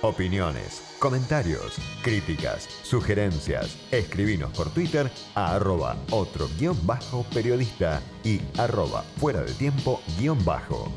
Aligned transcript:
Opiniones, 0.00 0.94
comentarios, 1.00 1.74
críticas, 2.02 2.68
sugerencias. 2.84 3.76
Escribinos 3.90 4.52
por 4.52 4.70
Twitter 4.70 5.10
a 5.34 5.56
arroba 5.56 5.96
otro 6.12 6.48
guion 6.56 6.76
bajo 6.86 7.24
periodista 7.34 8.00
y 8.22 8.40
arroba 8.58 9.02
fuera 9.16 9.40
de 9.40 9.52
tiempo 9.54 10.00
guion 10.16 10.38
bajo. 10.44 10.92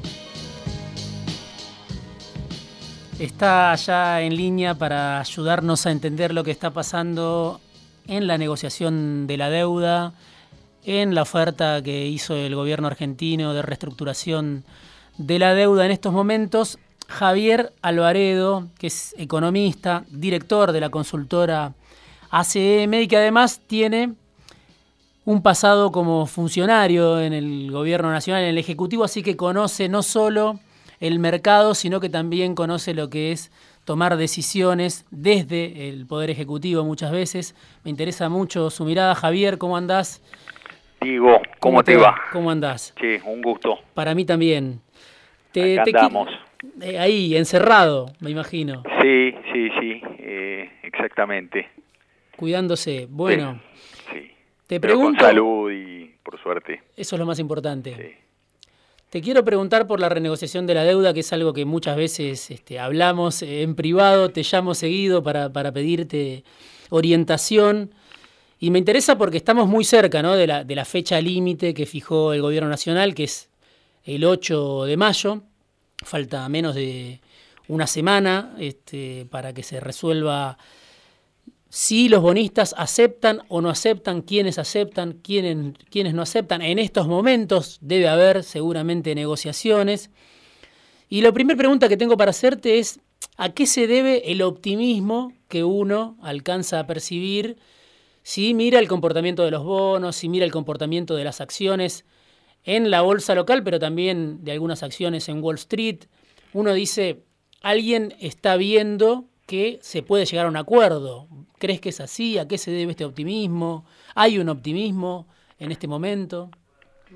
Está 3.18 3.74
ya 3.74 4.22
en 4.22 4.36
línea 4.36 4.76
para 4.76 5.20
ayudarnos 5.20 5.88
a 5.88 5.92
entender 5.92 6.32
lo 6.32 6.44
que 6.44 6.52
está 6.52 6.70
pasando 6.70 7.60
en 8.06 8.28
la 8.28 8.38
negociación 8.38 9.26
de 9.26 9.38
la 9.38 9.50
deuda, 9.50 10.14
en 10.86 11.16
la 11.16 11.24
oferta 11.24 11.82
que 11.82 12.06
hizo 12.06 12.36
el 12.36 12.54
gobierno 12.54 12.86
argentino 12.86 13.56
de 13.56 13.64
reestructuración 13.64 14.64
de 15.18 15.40
la 15.40 15.56
deuda 15.56 15.86
en 15.86 15.92
estos 15.92 16.14
momentos. 16.14 16.78
Javier 17.12 17.74
Alvaredo, 17.82 18.68
que 18.80 18.88
es 18.88 19.14
economista, 19.18 20.04
director 20.10 20.72
de 20.72 20.80
la 20.80 20.90
consultora 20.90 21.74
ACM 22.32 22.94
y 22.94 23.08
que 23.08 23.18
además 23.18 23.62
tiene 23.68 24.14
un 25.26 25.44
pasado 25.44 25.92
como 25.92 26.26
funcionario 26.26 27.20
en 27.20 27.34
el 27.34 27.70
gobierno 27.72 28.12
nacional, 28.12 28.44
en 28.44 28.50
el 28.50 28.58
Ejecutivo, 28.58 29.04
así 29.04 29.22
que 29.22 29.36
conoce 29.38 29.90
no 29.90 30.02
solo 30.02 30.60
el 31.00 31.20
mercado, 31.20 31.76
sino 31.76 32.00
que 32.00 32.10
también 32.10 32.56
conoce 32.56 32.94
lo 32.94 33.10
que 33.10 33.32
es 33.32 33.52
tomar 33.86 34.18
decisiones 34.18 35.06
desde 35.12 35.90
el 35.90 36.06
Poder 36.06 36.30
Ejecutivo 36.30 36.84
muchas 36.84 37.12
veces. 37.12 37.56
Me 37.84 37.92
interesa 37.92 38.30
mucho 38.30 38.70
su 38.70 38.86
mirada. 38.86 39.16
Javier, 39.16 39.58
¿cómo 39.58 39.78
andás? 39.78 40.22
Digo, 41.02 41.42
¿cómo, 41.60 41.84
te, 41.84 41.98
va? 41.98 42.16
¿Cómo 42.32 42.52
andás? 42.52 42.94
Sí, 43.00 43.18
un 43.26 43.42
gusto. 43.42 43.80
Para 43.96 44.14
mí 44.14 44.24
también. 44.24 44.80
Te, 45.52 45.80
andamos. 45.80 46.30
Eh, 46.82 47.00
ahí, 47.00 47.36
encerrado, 47.36 48.14
me 48.20 48.30
imagino. 48.30 48.84
Sí, 49.02 49.34
sí, 49.52 49.70
sí, 49.80 50.02
eh, 50.20 50.70
exactamente. 50.84 51.70
Cuidándose. 52.36 53.08
Bueno, 53.10 53.62
sí, 54.12 54.32
te 54.68 54.80
Pero 54.80 54.94
pregunto... 54.94 55.20
Con 55.20 55.28
salud 55.28 55.72
y 55.72 56.16
por 56.24 56.42
suerte. 56.42 56.82
Eso 56.96 57.16
es 57.16 57.20
lo 57.20 57.26
más 57.26 57.40
importante. 57.40 57.96
Sí. 57.96 58.22
Te 59.12 59.22
quiero 59.22 59.44
preguntar 59.44 59.88
por 59.88 60.00
la 60.00 60.08
renegociación 60.08 60.66
de 60.66 60.74
la 60.74 60.86
deuda, 60.86 61.14
que 61.14 61.20
es 61.20 61.34
algo 61.34 61.52
que 61.52 61.66
muchas 61.66 61.98
veces 61.98 62.50
este, 62.50 62.80
hablamos 62.80 63.42
en 63.42 63.76
privado, 63.76 64.30
te 64.30 64.42
llamo 64.42 64.74
seguido 64.74 65.22
para, 65.22 65.52
para 65.52 65.74
pedirte 65.74 66.46
orientación. 66.92 67.92
Y 68.58 68.72
me 68.72 68.80
interesa 68.80 69.18
porque 69.18 69.36
estamos 69.36 69.68
muy 69.68 69.84
cerca 69.84 70.22
¿no? 70.22 70.36
de, 70.36 70.48
la, 70.48 70.64
de 70.64 70.76
la 70.76 70.86
fecha 70.86 71.20
límite 71.20 71.74
que 71.74 71.86
fijó 71.86 72.32
el 72.32 72.42
Gobierno 72.42 72.70
Nacional, 72.70 73.14
que 73.14 73.26
es 73.26 73.50
el 74.06 74.24
8 74.24 74.86
de 74.86 74.96
mayo. 74.96 75.42
Falta 76.02 76.48
menos 76.50 76.76
de 76.76 77.22
una 77.68 77.88
semana 77.88 78.56
este, 78.60 79.26
para 79.30 79.54
que 79.54 79.64
se 79.64 79.80
resuelva 79.80 80.58
si 81.70 82.10
los 82.10 82.22
bonistas 82.22 82.76
aceptan 82.78 83.44
o 83.48 83.62
no 83.62 83.70
aceptan, 83.70 84.24
quiénes 84.24 84.60
aceptan, 84.60 85.14
quiénes, 85.24 85.74
quiénes 85.90 86.14
no 86.14 86.22
aceptan. 86.22 86.62
En 86.62 86.80
estos 86.80 87.08
momentos 87.08 87.78
debe 87.80 88.10
haber 88.10 88.44
seguramente 88.44 89.16
negociaciones. 89.16 90.10
Y 91.08 91.22
la 91.22 91.32
primera 91.32 91.58
pregunta 91.58 91.88
que 91.88 91.96
tengo 91.96 92.18
para 92.18 92.32
hacerte 92.32 92.80
es, 92.80 93.00
¿a 93.38 93.54
qué 93.54 93.66
se 93.66 93.88
debe 93.88 94.32
el 94.34 94.42
optimismo 94.42 95.32
que 95.48 95.64
uno 95.64 96.18
alcanza 96.22 96.80
a 96.80 96.88
percibir 96.88 97.58
si 98.22 98.54
mira 98.54 98.78
el 98.78 98.90
comportamiento 98.90 99.46
de 99.46 99.52
los 99.52 99.64
bonos, 99.64 100.18
si 100.18 100.28
mira 100.28 100.44
el 100.44 100.52
comportamiento 100.52 101.16
de 101.16 101.24
las 101.24 101.40
acciones 101.40 102.04
en 102.64 102.92
la 102.92 103.02
bolsa 103.02 103.36
local, 103.36 103.64
pero 103.64 103.80
también 103.80 104.44
de 104.44 104.52
algunas 104.52 104.84
acciones 104.84 105.28
en 105.30 105.44
Wall 105.44 105.56
Street? 105.56 106.06
Uno 106.54 106.74
dice, 106.74 107.24
alguien 107.62 108.14
está 108.20 108.58
viendo 108.58 109.26
que 109.48 109.80
se 109.82 110.04
puede 110.04 110.26
llegar 110.26 110.46
a 110.46 110.50
un 110.50 110.58
acuerdo. 110.58 111.28
¿Crees 111.60 111.82
que 111.82 111.90
es 111.90 112.00
así? 112.00 112.38
¿A 112.38 112.48
qué 112.48 112.58
se 112.58 112.72
debe 112.72 112.92
este 112.92 113.06
optimismo? 113.06 113.86
¿Hay 114.16 114.40
un 114.40 114.50
optimismo 114.50 115.28
en 115.60 115.72
este 115.72 115.88
momento? 115.88 116.50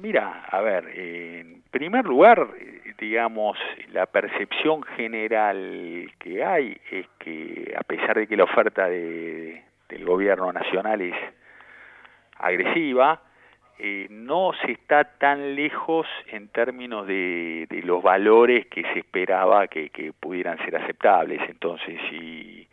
Mira, 0.01 0.45
a 0.49 0.61
ver, 0.61 0.85
en 0.89 1.63
primer 1.71 2.05
lugar, 2.05 2.47
digamos, 2.99 3.57
la 3.91 4.05
percepción 4.05 4.83
general 4.83 6.11
que 6.19 6.43
hay 6.43 6.77
es 6.91 7.07
que 7.19 7.73
a 7.77 7.83
pesar 7.83 8.17
de 8.17 8.27
que 8.27 8.35
la 8.35 8.43
oferta 8.43 8.87
de, 8.87 9.63
del 9.89 10.05
gobierno 10.05 10.51
nacional 10.51 11.01
es 11.01 11.15
agresiva, 12.37 13.21
eh, 13.77 14.07
no 14.09 14.51
se 14.65 14.71
está 14.71 15.03
tan 15.03 15.55
lejos 15.55 16.07
en 16.27 16.47
términos 16.47 17.05
de, 17.07 17.67
de 17.69 17.81
los 17.81 18.01
valores 18.01 18.67
que 18.67 18.83
se 18.93 18.99
esperaba 18.99 19.67
que, 19.67 20.13
pudieran 20.19 20.57
ser 20.59 20.77
aceptables. 20.77 21.41
Entonces, 21.49 21.99
si, 22.09 22.67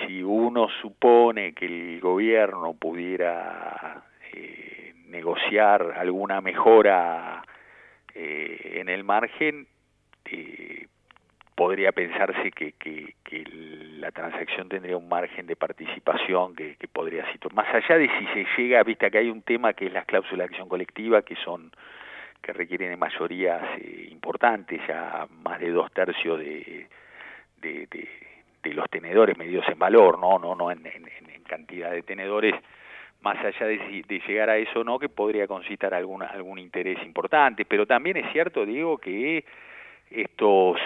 si 0.00 0.22
uno 0.22 0.68
supone 0.80 1.52
que 1.52 1.66
el 1.66 2.00
gobierno 2.00 2.74
pudiera 2.74 4.02
eh, 4.32 4.94
negociar 5.06 5.94
alguna 5.96 6.40
mejora 6.40 7.44
eh, 8.14 8.78
en 8.80 8.88
el 8.88 9.04
margen, 9.04 9.68
eh, 10.24 10.86
podría 11.62 11.92
pensarse 11.92 12.50
que, 12.50 12.72
que, 12.72 13.14
la 14.00 14.10
transacción 14.10 14.68
tendría 14.68 14.96
un 14.96 15.08
margen 15.08 15.46
de 15.46 15.54
participación 15.54 16.56
que, 16.56 16.76
podría 16.92 17.30
situar. 17.30 17.54
Más 17.54 17.72
allá 17.72 17.98
de 17.98 18.10
si 18.18 18.26
se 18.34 18.46
llega, 18.56 18.82
viste 18.82 19.08
que 19.12 19.18
hay 19.18 19.30
un 19.30 19.42
tema 19.42 19.72
que 19.72 19.86
es 19.86 19.92
las 19.92 20.04
cláusulas 20.04 20.38
de 20.38 20.44
acción 20.54 20.68
colectiva, 20.68 21.22
que 21.22 21.36
son 21.36 21.70
que 22.42 22.52
requieren 22.52 22.98
mayorías 22.98 23.62
eh, 23.78 24.08
importantes, 24.10 24.80
ya 24.88 25.28
más 25.44 25.60
de 25.60 25.70
dos 25.70 25.92
tercios 25.92 26.40
de, 26.40 26.88
de, 27.60 28.74
los 28.74 28.90
tenedores 28.90 29.38
medidos 29.38 29.64
en 29.68 29.78
valor, 29.78 30.18
no, 30.18 30.40
no, 30.40 30.56
no 30.56 30.72
en, 30.72 30.82
cantidad 31.46 31.92
de 31.92 32.02
tenedores, 32.02 32.56
más 33.20 33.38
allá 33.38 33.66
de, 33.66 34.02
de, 34.08 34.20
llegar 34.26 34.50
a 34.50 34.56
eso 34.56 34.82
no, 34.82 34.98
que 34.98 35.08
podría 35.08 35.46
concitar 35.46 35.94
alguna, 35.94 36.26
algún 36.26 36.58
interés 36.58 36.98
importante, 37.04 37.64
pero 37.64 37.86
también 37.86 38.16
es 38.16 38.32
cierto, 38.32 38.66
digo, 38.66 38.98
que 38.98 39.44
estos 40.14 40.78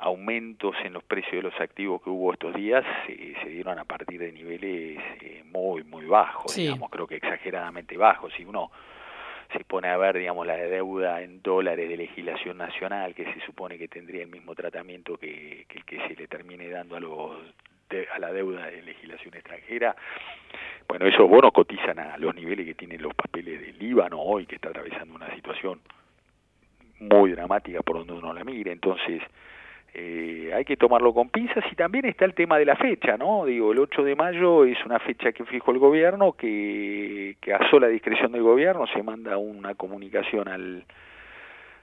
aumentos 0.00 0.74
en 0.82 0.94
los 0.94 1.04
precios 1.04 1.42
de 1.42 1.42
los 1.42 1.60
activos 1.60 2.02
que 2.02 2.08
hubo 2.08 2.32
estos 2.32 2.54
días 2.54 2.84
eh, 3.08 3.34
se 3.42 3.50
dieron 3.50 3.78
a 3.78 3.84
partir 3.84 4.18
de 4.18 4.32
niveles 4.32 4.98
eh, 5.20 5.44
muy, 5.44 5.84
muy 5.84 6.06
bajos, 6.06 6.52
sí. 6.52 6.62
digamos, 6.62 6.90
creo 6.90 7.06
que 7.06 7.16
exageradamente 7.16 7.96
bajos. 7.98 8.32
Si 8.34 8.44
uno 8.44 8.70
se 9.52 9.64
pone 9.64 9.88
a 9.88 9.96
ver, 9.96 10.16
digamos, 10.16 10.46
la 10.46 10.56
deuda 10.56 11.20
en 11.22 11.42
dólares 11.42 11.88
de 11.88 11.96
legislación 11.96 12.56
nacional, 12.56 13.14
que 13.14 13.24
se 13.24 13.40
supone 13.40 13.76
que 13.76 13.88
tendría 13.88 14.22
el 14.22 14.28
mismo 14.28 14.54
tratamiento 14.54 15.16
que, 15.16 15.66
que 15.68 15.78
el 15.78 15.84
que 15.84 16.08
se 16.08 16.14
le 16.14 16.26
termine 16.28 16.68
dando 16.68 16.96
a 16.96 17.00
los 17.00 17.32
de, 17.90 18.06
a 18.14 18.18
la 18.18 18.32
deuda 18.32 18.66
de 18.66 18.82
legislación 18.82 19.34
extranjera, 19.34 19.96
bueno, 20.88 21.06
esos 21.06 21.28
bonos 21.28 21.52
cotizan 21.52 21.98
a 21.98 22.16
los 22.16 22.34
niveles 22.34 22.64
que 22.64 22.74
tienen 22.74 23.02
los 23.02 23.14
papeles 23.14 23.60
del 23.60 23.78
Líbano 23.78 24.20
hoy, 24.20 24.46
que 24.46 24.56
está 24.56 24.70
atravesando 24.70 25.14
una 25.14 25.34
situación 25.34 25.80
muy 27.00 27.32
dramática 27.32 27.80
por 27.82 27.98
donde 27.98 28.12
uno 28.12 28.32
la 28.32 28.44
mire, 28.44 28.72
entonces 28.72 29.22
eh, 29.94 30.52
hay 30.54 30.64
que 30.64 30.76
tomarlo 30.76 31.12
con 31.12 31.30
pinzas 31.30 31.64
y 31.72 31.74
también 31.74 32.04
está 32.04 32.24
el 32.24 32.34
tema 32.34 32.58
de 32.58 32.64
la 32.64 32.76
fecha, 32.76 33.16
¿no? 33.16 33.44
Digo, 33.44 33.72
el 33.72 33.78
8 33.80 34.04
de 34.04 34.14
mayo 34.14 34.64
es 34.64 34.78
una 34.84 35.00
fecha 35.00 35.32
que 35.32 35.44
fijó 35.44 35.72
el 35.72 35.78
gobierno, 35.78 36.32
que, 36.32 37.36
que 37.40 37.52
a 37.52 37.70
sola 37.70 37.88
discreción 37.88 38.32
del 38.32 38.42
gobierno 38.42 38.86
se 38.86 39.02
manda 39.02 39.36
una 39.36 39.74
comunicación 39.74 40.46
al, 40.46 40.84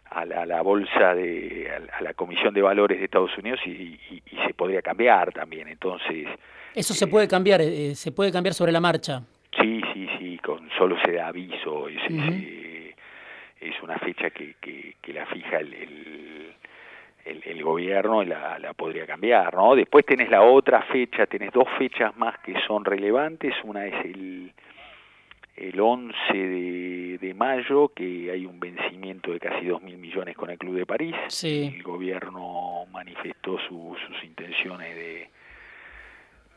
a 0.10 0.26
la, 0.26 0.44
a 0.44 0.46
la 0.46 0.62
bolsa 0.62 1.14
de 1.16 1.70
a 1.92 2.02
la 2.02 2.14
comisión 2.14 2.54
de 2.54 2.62
valores 2.62 3.00
de 3.00 3.06
Estados 3.06 3.38
Unidos 3.38 3.60
y, 3.66 3.72
y, 3.72 4.22
y 4.32 4.38
se 4.48 4.54
podría 4.54 4.82
cambiar 4.82 5.34
también 5.34 5.68
entonces 5.68 6.28
eso 6.74 6.94
se 6.94 7.08
puede 7.08 7.28
cambiar 7.28 7.62
eh, 7.62 7.94
se 7.96 8.12
puede 8.12 8.32
cambiar 8.32 8.54
sobre 8.54 8.72
la 8.72 8.80
marcha 8.80 9.22
sí 9.60 9.82
sí 9.94 10.08
sí 10.18 10.38
con 10.38 10.70
solo 10.78 10.96
se 11.04 11.12
da 11.12 11.28
aviso 11.28 11.84
uh 11.84 11.90
-huh. 11.90 12.64
es, 12.64 12.67
es 13.62 13.82
una 13.82 13.98
fecha 14.00 14.30
que, 14.30 14.56
que, 14.62 14.96
que 15.02 15.14
la 15.14 15.26
fija 15.26 15.58
el, 15.60 15.74
el 15.74 16.38
el, 17.28 17.42
el, 17.46 17.64
gobierno 17.64 18.24
la, 18.24 18.58
la 18.60 18.74
podría 18.74 19.06
cambiar, 19.06 19.54
¿no? 19.54 19.76
Después 19.76 20.06
tenés 20.06 20.30
la 20.30 20.44
otra 20.44 20.82
fecha, 20.84 21.26
tenés 21.26 21.52
dos 21.52 21.68
fechas 21.78 22.16
más 22.18 22.38
que 22.40 22.54
son 22.66 22.86
relevantes, 22.86 23.54
una 23.64 23.86
es 23.86 24.06
el, 24.06 24.54
el 25.58 25.80
11 25.80 26.16
de, 26.34 27.18
de 27.20 27.34
mayo, 27.34 27.90
que 27.90 28.32
hay 28.32 28.46
un 28.46 28.60
vencimiento 28.60 29.32
de 29.32 29.40
casi 29.40 29.66
2 29.66 29.82
mil 29.82 29.98
millones 29.98 30.36
con 30.36 30.50
el 30.50 30.58
Club 30.58 30.76
de 30.76 30.86
París. 30.86 31.16
Sí. 31.28 31.74
El 31.76 31.84
gobierno 31.84 32.86
manifestó 32.92 33.60
su, 33.68 33.96
sus 34.08 34.24
intenciones 34.24 34.96
de, 34.96 35.30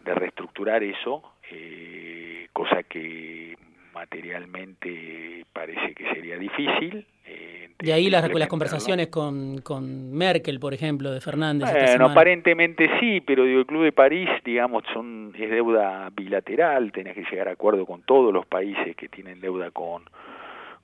de 0.05 0.15
reestructurar 0.15 0.83
eso, 0.85 1.33
eh, 1.51 2.49
cosa 2.53 2.83
que 2.85 3.57
materialmente 4.01 5.45
parece 5.53 5.95
que 5.95 6.05
sería 6.15 6.39
difícil. 6.39 7.07
Eh, 7.27 7.69
de 7.79 7.93
ahí 7.93 8.09
las, 8.09 8.33
las 8.33 8.49
conversaciones 8.49 9.09
con, 9.09 9.59
con, 9.59 10.13
Merkel, 10.13 10.59
por 10.59 10.73
ejemplo, 10.73 11.11
de 11.11 11.21
Fernández. 11.21 11.71
Bueno, 11.71 12.07
aparentemente 12.07 12.89
sí, 12.99 13.21
pero 13.21 13.45
digo, 13.45 13.61
el 13.61 13.67
Club 13.67 13.85
de 13.85 13.93
París, 13.93 14.29
digamos, 14.43 14.85
son, 14.95 15.35
es 15.39 15.51
deuda 15.51 16.09
bilateral, 16.15 16.93
tenés 16.93 17.15
que 17.15 17.25
llegar 17.31 17.49
a 17.49 17.53
acuerdo 17.53 17.85
con 17.85 18.03
todos 18.03 18.33
los 18.33 18.47
países 18.47 18.97
que 18.97 19.09
tienen 19.09 19.41
deuda 19.41 19.71
con, 19.71 20.05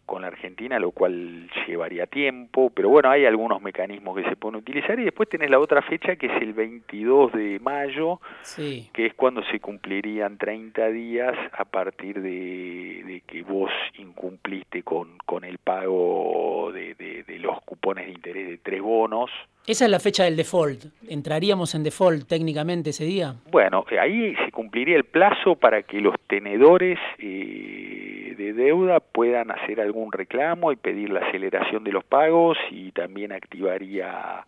con 0.07 0.23
la 0.23 0.29
Argentina, 0.29 0.79
lo 0.79 0.93
cual 0.93 1.51
llevaría 1.67 2.07
tiempo, 2.07 2.71
pero 2.71 2.89
bueno, 2.89 3.11
hay 3.11 3.27
algunos 3.27 3.61
mecanismos 3.61 4.17
que 4.17 4.29
se 4.29 4.37
pueden 4.37 4.57
utilizar 4.57 4.99
y 4.99 5.05
después 5.05 5.29
tenés 5.29 5.51
la 5.51 5.59
otra 5.59 5.83
fecha 5.83 6.17
que 6.17 6.27
es 6.27 6.43
el 6.43 6.53
22 6.55 7.33
de 7.33 7.59
mayo, 7.61 8.21
que 8.57 9.07
es 9.07 9.15
cuando 9.15 9.43
se 9.45 9.61
cumplirían 9.61 10.39
30 10.39 10.89
días 10.89 11.35
a 11.53 11.65
partir 11.65 12.23
de, 12.23 13.23
que 13.27 13.43
vos 13.43 13.71
incumpliste 13.99 14.83
con, 14.83 15.19
con 15.27 15.45
el 15.45 15.59
pago 15.59 16.71
de, 16.73 16.95
de 16.95 17.39
los 17.41 17.61
cupones 17.63 18.07
de 18.07 18.13
interés 18.13 18.49
de 18.49 18.59
tres 18.59 18.81
bonos. 18.81 19.31
Esa 19.67 19.85
es 19.85 19.91
la 19.91 20.01
fecha 20.01 20.25
del 20.25 20.37
default. 20.37 20.85
¿Entraríamos 21.09 21.75
en 21.75 21.83
default 21.83 22.29
técnicamente 22.29 22.91
ese 22.91 23.05
día? 23.05 23.35
Bueno, 23.51 23.85
ahí 24.01 24.35
se 24.45 24.53
cumpliría 24.53 24.97
el 24.97 25.05
plazo 25.05 25.57
para 25.57 25.83
que 25.83 26.01
los 26.01 26.15
tenedores... 26.29 26.99
Eh, 27.19 27.97
de 28.37 28.53
deuda 28.53 29.01
puedan 29.01 29.51
hacer 29.51 29.81
algún 29.81 30.13
reclamo 30.13 30.71
y 30.71 30.77
pedir 30.77 31.11
la 31.11 31.21
aceleración 31.21 31.83
de 31.85 31.93
los 31.93 32.05
pagos 32.05 32.57
y 32.71 32.93
también 32.93 33.33
activaría 33.33 34.45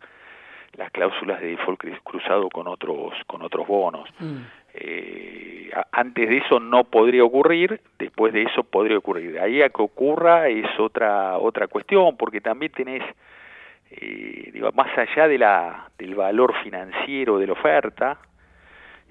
las 0.73 0.91
cláusulas 0.91 1.41
de 1.41 1.47
default 1.47 1.81
cruzado 2.03 2.49
con 2.49 2.67
otros 2.67 3.13
con 3.27 3.41
otros 3.41 3.67
bonos. 3.67 4.07
Mm. 4.19 4.37
Eh, 4.75 5.71
antes 5.91 6.29
de 6.29 6.37
eso 6.37 6.59
no 6.59 6.83
podría 6.83 7.23
ocurrir, 7.23 7.81
después 7.97 8.31
de 8.33 8.43
eso 8.43 8.63
podría 8.63 8.97
ocurrir. 8.97 9.33
De 9.33 9.39
ahí 9.39 9.61
a 9.61 9.69
que 9.69 9.81
ocurra 9.81 10.47
es 10.47 10.67
otra 10.79 11.37
otra 11.37 11.67
cuestión, 11.67 12.15
porque 12.15 12.39
también 12.39 12.71
tenés, 12.71 13.03
eh, 13.91 14.61
más 14.73 14.97
allá 14.97 15.27
del 15.27 16.15
valor 16.15 16.53
financiero 16.63 17.37
de 17.39 17.47
la 17.47 17.53
oferta, 17.53 18.19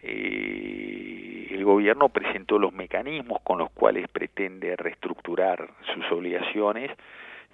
eh, 0.02 1.48
el 1.50 1.64
gobierno 1.64 2.08
presentó 2.08 2.58
los 2.58 2.72
mecanismos 2.72 3.40
con 3.42 3.58
los 3.58 3.70
cuales 3.70 4.08
pretende 4.08 4.76
reestructurar 4.76 5.68
sus 5.92 6.10
obligaciones 6.12 6.90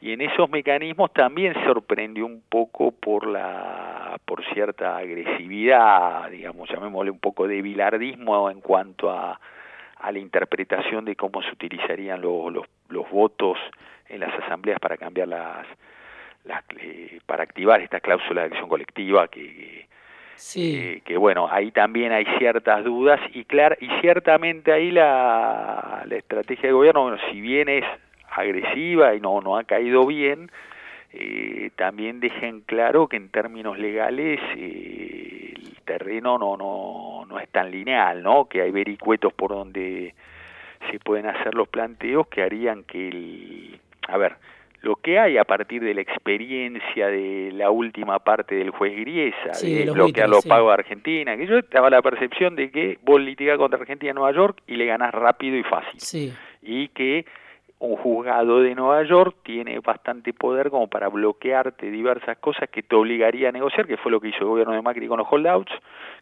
y 0.00 0.12
en 0.12 0.20
esos 0.20 0.50
mecanismos 0.50 1.12
también 1.14 1.54
sorprendió 1.64 2.26
un 2.26 2.42
poco 2.46 2.92
por 2.92 3.26
la 3.26 4.18
por 4.26 4.44
cierta 4.52 4.98
agresividad, 4.98 6.30
digamos, 6.30 6.68
llamémosle 6.68 7.10
un 7.10 7.18
poco 7.18 7.48
de 7.48 7.62
bilardismo 7.62 8.50
en 8.50 8.60
cuanto 8.60 9.10
a, 9.10 9.40
la 10.02 10.18
interpretación 10.18 11.06
de 11.06 11.16
cómo 11.16 11.40
se 11.40 11.50
utilizarían 11.50 12.20
los, 12.20 12.66
votos 13.10 13.56
en 14.10 14.20
las 14.20 14.34
asambleas 14.40 14.78
para 14.78 14.98
cambiar 14.98 15.28
las, 15.28 15.66
las 16.44 16.62
eh, 16.78 17.20
para 17.26 17.42
activar 17.42 17.80
esta 17.80 18.00
cláusula 18.00 18.42
de 18.42 18.48
acción 18.48 18.68
colectiva 18.68 19.28
que, 19.28 19.86
Sí. 20.36 20.76
Eh, 20.76 21.02
que 21.04 21.16
bueno, 21.16 21.48
ahí 21.50 21.70
también 21.70 22.12
hay 22.12 22.26
ciertas 22.38 22.84
dudas 22.84 23.20
y, 23.32 23.44
clar, 23.44 23.78
y 23.80 23.88
ciertamente 24.00 24.72
ahí 24.72 24.90
la, 24.90 26.02
la 26.06 26.16
estrategia 26.16 26.68
de 26.68 26.72
gobierno, 26.72 27.02
bueno, 27.02 27.18
si 27.30 27.40
bien 27.40 27.68
es 27.68 27.84
agresiva 28.30 29.14
y 29.14 29.20
no, 29.20 29.40
no 29.40 29.56
ha 29.56 29.64
caído 29.64 30.04
bien, 30.06 30.50
eh, 31.12 31.70
también 31.76 32.18
dejen 32.20 32.60
claro 32.62 33.06
que 33.06 33.16
en 33.16 33.28
términos 33.28 33.78
legales 33.78 34.40
eh, 34.56 35.54
el 35.54 35.76
terreno 35.84 36.38
no, 36.38 36.56
no, 36.56 37.24
no 37.28 37.38
es 37.38 37.48
tan 37.50 37.70
lineal, 37.70 38.22
¿no? 38.22 38.46
que 38.48 38.62
hay 38.62 38.72
vericuetos 38.72 39.32
por 39.32 39.50
donde 39.50 40.14
se 40.90 40.98
pueden 40.98 41.26
hacer 41.26 41.54
los 41.54 41.68
planteos 41.68 42.26
que 42.26 42.42
harían 42.42 42.82
que 42.82 43.08
el... 43.08 43.80
A 44.08 44.18
ver, 44.18 44.36
lo 44.84 44.96
que 44.96 45.18
hay 45.18 45.38
a 45.38 45.44
partir 45.44 45.82
de 45.82 45.94
la 45.94 46.02
experiencia 46.02 47.08
de 47.08 47.50
la 47.52 47.70
última 47.70 48.18
parte 48.18 48.54
del 48.54 48.70
juez 48.70 48.94
Griesa, 48.94 49.58
de, 49.62 49.90
bloquear 49.90 50.28
los 50.28 50.44
pagos 50.44 50.70
a 50.70 50.74
Argentina, 50.74 51.36
que 51.36 51.46
yo 51.46 51.58
estaba 51.58 51.88
la 51.88 52.02
percepción 52.02 52.54
de 52.54 52.70
que 52.70 52.98
vos 53.02 53.18
litigás 53.18 53.56
contra 53.56 53.80
Argentina 53.80 54.10
en 54.10 54.16
Nueva 54.16 54.32
York 54.32 54.58
y 54.66 54.76
le 54.76 54.84
ganás 54.84 55.12
rápido 55.12 55.56
y 55.56 55.62
fácil. 55.62 56.34
Y 56.62 56.88
que 56.88 57.24
un 57.78 57.96
juzgado 57.96 58.60
de 58.60 58.74
Nueva 58.74 59.02
York 59.04 59.36
tiene 59.42 59.78
bastante 59.80 60.34
poder 60.34 60.68
como 60.68 60.86
para 60.86 61.08
bloquearte 61.08 61.90
diversas 61.90 62.36
cosas 62.36 62.68
que 62.68 62.82
te 62.82 62.94
obligaría 62.94 63.48
a 63.48 63.52
negociar, 63.52 63.86
que 63.86 63.96
fue 63.96 64.12
lo 64.12 64.20
que 64.20 64.28
hizo 64.28 64.40
el 64.40 64.46
gobierno 64.46 64.74
de 64.74 64.82
Macri 64.82 65.08
con 65.08 65.18
los 65.18 65.26
holdouts, 65.30 65.72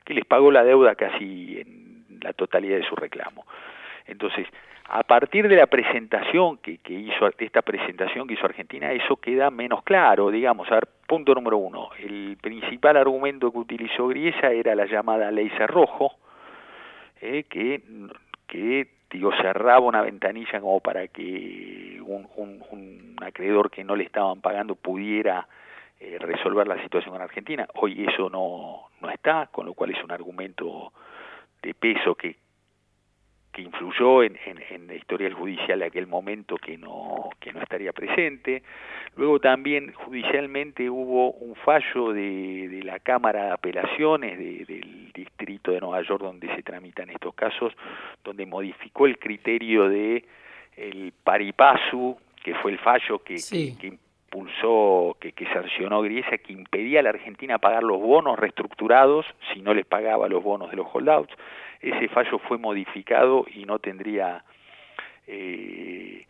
que 0.05 0.15
les 0.15 0.25
pagó 0.25 0.53
la 0.53 0.63
deuda 0.63 0.95
casi 0.95 1.59
en 1.59 2.05
la 2.21 2.33
totalidad 2.33 2.77
de 2.77 2.85
su 2.85 2.95
reclamo. 2.95 3.45
Entonces, 4.07 4.47
a 4.89 5.03
partir 5.05 5.49
de 5.49 5.57
la 5.57 5.67
presentación 5.67 6.59
que, 6.59 6.79
que 6.79 6.93
hizo, 6.93 7.29
esta 7.39 7.63
presentación 7.63 8.27
que 8.27 8.35
hizo 8.35 8.45
Argentina, 8.45 8.93
eso 8.93 9.17
queda 9.17 9.51
menos 9.51 9.83
claro, 9.85 10.31
digamos, 10.31 10.71
a 10.71 10.77
ver, 10.77 10.89
punto 11.07 11.35
número 11.35 11.59
uno, 11.59 11.91
el 11.99 12.37
principal 12.41 12.97
argumento 12.97 13.51
que 13.53 13.59
utilizó 13.59 14.09
Griesa 14.09 14.51
era 14.51 14.75
la 14.75 14.87
llamada 14.87 15.31
ley 15.31 15.51
cerrojo, 15.51 16.13
eh, 17.21 17.45
que, 17.49 17.83
que 18.47 18.89
digo, 19.11 19.31
cerraba 19.41 19.81
una 19.81 20.03
ventanilla 20.03 20.61
como 20.61 20.81
para 20.81 21.07
que 21.09 22.01
un, 22.05 22.29
un, 22.37 23.17
acreedor 23.23 23.71
que 23.71 23.85
no 23.85 23.95
le 23.95 24.05
estaban 24.05 24.41
pagando 24.41 24.75
pudiera 24.75 25.47
eh, 26.01 26.17
resolver 26.19 26.67
la 26.67 26.83
situación 26.83 27.15
en 27.15 27.23
Argentina. 27.23 27.69
Hoy 27.75 28.05
eso 28.09 28.29
no, 28.29 28.89
no 29.01 29.11
está, 29.11 29.49
con 29.53 29.67
lo 29.67 29.75
cual 29.75 29.91
es 29.91 30.03
un 30.03 30.11
argumento 30.11 30.93
de 31.63 31.75
peso 31.75 32.17
que, 32.17 32.37
que 33.53 33.63
influyó 33.63 34.23
en, 34.23 34.39
en, 34.47 34.87
la 34.87 34.95
historia 34.95 35.33
judicial 35.33 35.79
de 35.81 35.85
aquel 35.85 36.07
momento 36.07 36.57
que 36.57 36.79
no, 36.79 37.29
que 37.39 37.53
no 37.53 37.61
estaría 37.61 37.93
presente. 37.93 38.63
Luego 39.15 39.39
también 39.41 39.93
judicialmente 39.93 40.89
hubo 40.89 41.33
un 41.33 41.55
fallo 41.57 42.13
de, 42.13 42.69
de 42.69 42.83
la 42.83 42.99
Cámara 42.99 43.45
de 43.45 43.51
Apelaciones 43.53 44.39
del 44.39 45.13
Distrito 45.13 45.71
de 45.71 45.81
Nueva 45.81 46.01
York 46.03 46.23
donde 46.23 46.55
se 46.57 46.63
tramitan 46.63 47.11
estos 47.11 47.35
casos, 47.35 47.75
donde 48.25 48.47
modificó 48.47 49.07
el 49.07 49.19
criterio 49.19 49.89
de 49.89 50.25
el 50.77 51.13
paripasu, 51.23 52.17
que 52.43 52.55
fue 52.55 52.73
el 52.73 52.79
fallo 52.79 53.19
que, 53.19 53.37
que, 53.79 53.87
impulsó, 53.87 55.15
que, 55.21 55.33
que 55.33 55.45
sancionó 55.53 56.01
Griesa, 56.01 56.39
que 56.39 56.55
impedía 56.55 57.01
a 57.01 57.03
la 57.03 57.11
Argentina 57.11 57.59
pagar 57.59 57.83
los 57.83 58.01
bonos 58.01 58.39
reestructurados 58.39 59.27
si 59.53 59.61
no 59.61 59.75
les 59.75 59.85
pagaba 59.85 60.29
los 60.29 60.43
bonos 60.43 60.71
de 60.71 60.77
los 60.77 60.87
holdouts 60.91 61.37
ese 61.83 62.09
fallo 62.09 62.39
fue 62.39 62.59
modificado 62.59 63.45
y 63.53 63.65
no 63.65 63.79
tendría 63.79 64.45
eh, 65.27 66.25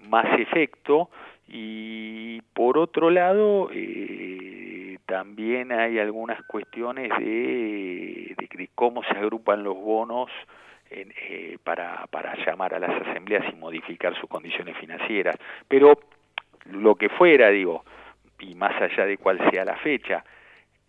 más 0.00 0.38
efecto. 0.38 1.10
Y 1.48 2.42
por 2.52 2.76
otro 2.76 3.10
lado 3.10 3.70
eh, 3.72 4.98
también 5.06 5.72
hay 5.72 5.98
algunas 5.98 6.42
cuestiones 6.44 7.10
de, 7.18 8.34
de, 8.36 8.68
cómo 8.74 9.02
se 9.02 9.16
agrupan 9.16 9.64
los 9.64 9.74
bonos 9.74 10.30
eh, 10.90 11.56
para, 11.64 12.06
para 12.10 12.34
llamar 12.44 12.74
a 12.74 12.78
las 12.78 12.90
asambleas 13.02 13.50
y 13.50 13.56
modificar 13.56 14.14
sus 14.20 14.28
condiciones 14.28 14.76
financieras. 14.76 15.36
Pero 15.66 15.98
lo 16.70 16.96
que 16.96 17.08
fuera 17.08 17.48
digo 17.48 17.82
y 18.40 18.54
más 18.54 18.80
allá 18.80 19.06
de 19.06 19.16
cuál 19.16 19.38
sea 19.50 19.64
la 19.64 19.76
fecha 19.76 20.22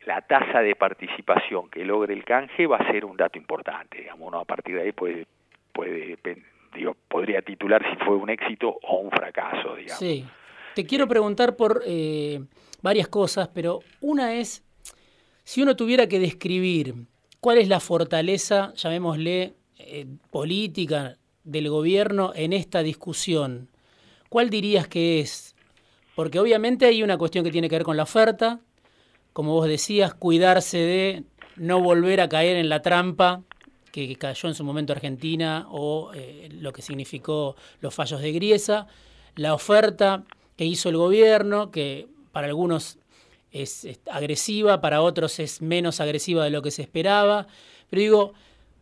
la 0.10 0.22
tasa 0.22 0.62
de 0.62 0.76
participación 0.76 1.70
que 1.70 1.86
logre 1.86 2.16
el 2.16 2.24
canje 2.26 2.66
va 2.66 2.78
a 2.78 2.92
ser 2.92 3.06
un 3.06 3.16
dato 3.16 3.38
importante, 3.38 4.00
digamos, 4.00 4.34
a 4.34 4.44
partir 4.44 4.74
de 4.74 4.82
ahí 4.82 4.92
puede, 4.92 5.28
podría 7.08 7.44
titular 7.44 7.86
si 7.92 7.96
fue 8.04 8.16
un 8.16 8.28
éxito 8.32 8.80
o 8.82 8.98
un 9.02 9.12
fracaso, 9.12 9.76
digamos. 9.76 10.00
Sí. 10.00 10.26
Te 10.74 10.88
quiero 10.88 11.08
preguntar 11.08 11.56
por 11.56 11.84
eh, 11.86 12.42
varias 12.82 13.08
cosas, 13.08 13.50
pero 13.50 13.82
una 14.02 14.34
es, 14.34 14.64
si 15.44 15.62
uno 15.62 15.76
tuviera 15.76 16.08
que 16.08 16.18
describir 16.18 16.96
cuál 17.40 17.60
es 17.60 17.68
la 17.68 17.80
fortaleza, 17.80 18.74
llamémosle, 18.74 19.54
eh, 19.78 20.08
política 20.32 21.18
del 21.44 21.70
gobierno 21.70 22.32
en 22.34 22.54
esta 22.54 22.82
discusión, 22.82 23.70
¿cuál 24.28 24.50
dirías 24.50 24.88
que 24.88 25.20
es? 25.20 25.56
Porque 26.16 26.40
obviamente 26.40 26.88
hay 26.88 27.04
una 27.04 27.20
cuestión 27.20 27.46
que 27.46 27.52
tiene 27.52 27.70
que 27.70 27.76
ver 27.76 27.84
con 27.84 27.96
la 27.96 28.04
oferta, 28.04 28.60
como 29.34 29.54
vos 29.54 29.68
decías, 29.68 30.14
cuidarse 30.14 30.78
de 30.78 31.24
no 31.56 31.82
volver 31.82 32.22
a 32.22 32.30
caer 32.30 32.58
en 32.58 32.70
la 32.70 32.82
trampa 32.82 33.44
que 33.92 34.16
cayó 34.16 34.50
en 34.50 34.56
su 34.56 34.64
momento 34.64 34.94
Argentina 34.94 35.68
o 35.70 36.12
eh, 36.14 36.50
lo 36.52 36.72
que 36.74 36.82
significó 36.82 37.56
los 37.82 37.94
fallos 37.94 38.22
de 38.22 38.32
Griesa, 38.32 38.88
la 39.36 39.54
oferta 39.54 40.24
que 40.56 40.66
hizo 40.66 40.90
el 40.90 40.98
gobierno, 40.98 41.72
que 41.72 42.08
para 42.32 42.48
algunos 42.48 42.98
es, 43.52 43.88
agresiva, 44.12 44.82
para 44.82 45.02
otros 45.02 45.40
es 45.40 45.62
menos 45.62 46.00
agresiva 46.00 46.44
de 46.44 46.50
lo 46.50 46.62
que 46.62 46.72
se 46.72 46.82
esperaba, 46.82 47.48
pero 47.90 48.02
digo, 48.02 48.34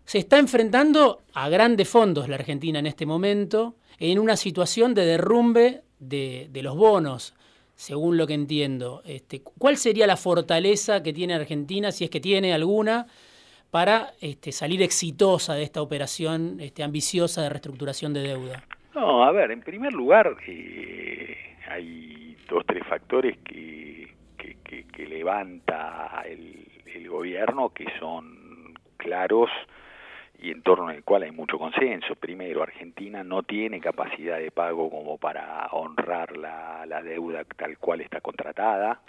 se 0.06 0.20
está 0.20 0.40
enfrentando 0.40 1.22
a 1.34 1.50
grandes 1.50 1.88
fondos 1.88 2.28
la 2.28 2.36
Argentina 2.36 2.80
en 2.80 2.88
este 2.88 3.06
momento, 3.06 3.76
en 4.00 4.20
una 4.20 4.38
situación 4.38 4.94
de 4.94 5.06
derrumbe 5.06 5.84
de, 6.00 6.50
de 6.52 6.64
los 6.64 6.76
bonos 6.76 7.34
según 7.78 8.18
lo 8.18 8.26
que 8.26 8.34
entiendo. 8.34 9.04
Este, 9.06 9.42
¿Cuál 9.42 9.78
sería 9.78 10.08
la 10.08 10.18
fortaleza 10.18 11.04
que 11.04 11.14
tiene 11.14 11.36
Argentina, 11.36 11.92
si 11.92 12.04
es 12.04 12.10
que 12.10 12.20
tiene 12.20 12.52
alguna, 12.54 13.06
para 13.70 14.14
este, 14.20 14.52
salir 14.52 14.82
exitosa 14.82 15.54
de 15.54 15.64
esta 15.64 15.82
operación 15.82 16.58
este, 16.60 16.84
ambiciosa 16.84 17.44
de 17.44 17.50
reestructuración 17.50 18.14
de 18.14 18.22
deuda? 18.22 18.64
No, 18.96 19.24
a 19.24 19.32
ver, 19.32 19.52
en 19.52 19.62
primer 19.62 19.94
lugar, 19.94 20.36
eh, 20.48 21.38
hay 21.70 22.36
dos, 22.50 22.66
tres 22.66 22.84
factores 22.88 23.38
que, 23.46 24.12
que, 24.38 24.58
que, 24.88 25.06
levanta 25.06 26.24
el, 26.26 26.68
el, 26.96 27.08
gobierno 27.08 27.70
que 27.70 27.86
son 28.00 28.74
claros 28.98 29.50
y 30.40 30.52
en 30.52 30.62
torno 30.62 30.90
al 30.90 31.04
cual 31.04 31.24
hay 31.24 31.32
mucho 31.32 31.58
consenso. 31.58 32.16
Primero, 32.16 32.62
Argentina 32.62 33.24
no 33.24 33.44
tiene 33.44 33.80
capacidad 33.80 34.38
de 34.38 34.52
pago 34.52 34.90
como 34.90 35.18
para 35.18 35.68
honrar 35.72 36.38
la, 36.38 36.86
la 36.86 37.02
deuda 37.02 37.44
tal 37.44 37.78
cual 37.78 38.02
está 38.02 38.22
contratada. 38.22 39.02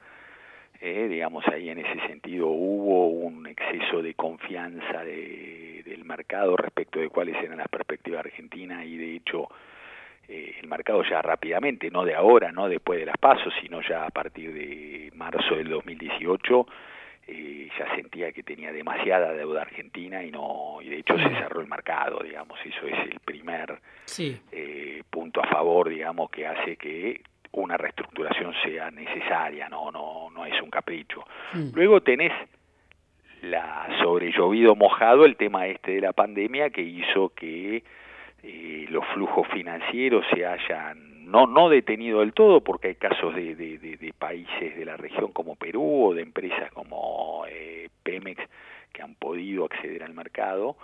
Eh, 0.80 1.08
digamos, 1.08 1.44
ahí 1.48 1.70
en 1.70 1.78
ese 1.78 2.06
sentido 2.06 2.46
hubo 2.46 3.08
un 3.08 3.46
exceso 3.48 4.00
de 4.00 4.14
confianza 4.14 5.02
de, 5.02 5.82
del 5.84 6.04
mercado 6.04 6.56
respecto 6.56 7.00
de 7.00 7.08
cuáles 7.08 7.36
eran 7.42 7.58
las 7.58 7.68
perspectivas 7.68 8.22
de 8.22 8.28
Argentina 8.28 8.84
y 8.84 8.96
de 8.96 9.16
hecho 9.16 9.48
eh, 10.28 10.54
el 10.62 10.68
mercado 10.68 11.02
ya 11.02 11.20
rápidamente, 11.20 11.90
no 11.90 12.04
de 12.04 12.14
ahora, 12.14 12.52
no 12.52 12.68
después 12.68 13.00
de 13.00 13.06
las 13.06 13.18
pasos, 13.18 13.52
sino 13.60 13.80
ya 13.82 14.04
a 14.04 14.10
partir 14.10 14.52
de 14.52 15.10
marzo 15.16 15.56
del 15.56 15.68
2018, 15.68 16.66
eh, 17.30 17.68
ya 17.78 17.94
sentía 17.94 18.32
que 18.32 18.42
tenía 18.42 18.72
demasiada 18.72 19.32
deuda 19.32 19.62
argentina 19.62 20.24
y 20.24 20.30
no 20.30 20.78
y 20.80 20.88
de 20.88 20.98
hecho 20.98 21.16
se 21.18 21.28
cerró 21.28 21.60
el 21.60 21.68
mercado, 21.68 22.20
digamos, 22.24 22.58
eso 22.64 22.86
es 22.86 22.98
el 23.10 23.20
primer 23.20 23.78
eh, 24.18 25.02
punto 25.10 25.42
a 25.42 25.46
favor, 25.46 25.90
digamos, 25.90 26.30
que 26.30 26.46
hace 26.46 26.76
que 26.76 27.20
una 27.52 27.76
reestructuración 27.76 28.54
sea 28.64 28.90
necesaria, 28.90 29.68
no 29.68 29.90
no 29.90 30.30
no 30.30 30.46
es 30.46 30.60
un 30.62 30.70
capricho. 30.70 31.24
Mm. 31.52 31.70
Luego 31.74 32.00
tenés 32.00 32.32
la 33.42 33.86
sobre 34.02 34.32
llovido 34.32 34.74
mojado 34.74 35.24
el 35.26 35.36
tema 35.36 35.66
este 35.66 35.92
de 35.92 36.00
la 36.00 36.14
pandemia 36.14 36.70
que 36.70 36.82
hizo 36.82 37.28
que 37.34 37.84
eh, 38.42 38.86
los 38.88 39.04
flujos 39.14 39.46
financieros 39.48 40.24
se 40.32 40.46
hayan 40.46 41.07
no 41.28 41.46
no 41.46 41.68
detenido 41.68 42.20
del 42.20 42.32
todo 42.32 42.62
porque 42.62 42.88
hay 42.88 42.94
casos 42.94 43.34
de, 43.34 44.14
países 44.18 44.76
de 44.76 44.84
la 44.84 44.96
región 44.96 45.30
como 45.32 45.56
Perú 45.56 46.06
o 46.06 46.14
de 46.14 46.22
empresas 46.22 46.72
como 46.72 47.44
eh, 47.48 47.88
Pemex 48.02 48.42
que 48.92 49.02
han 49.02 49.14
podido 49.14 49.66
acceder 49.66 50.02
al 50.02 50.14
mercado. 50.14 50.76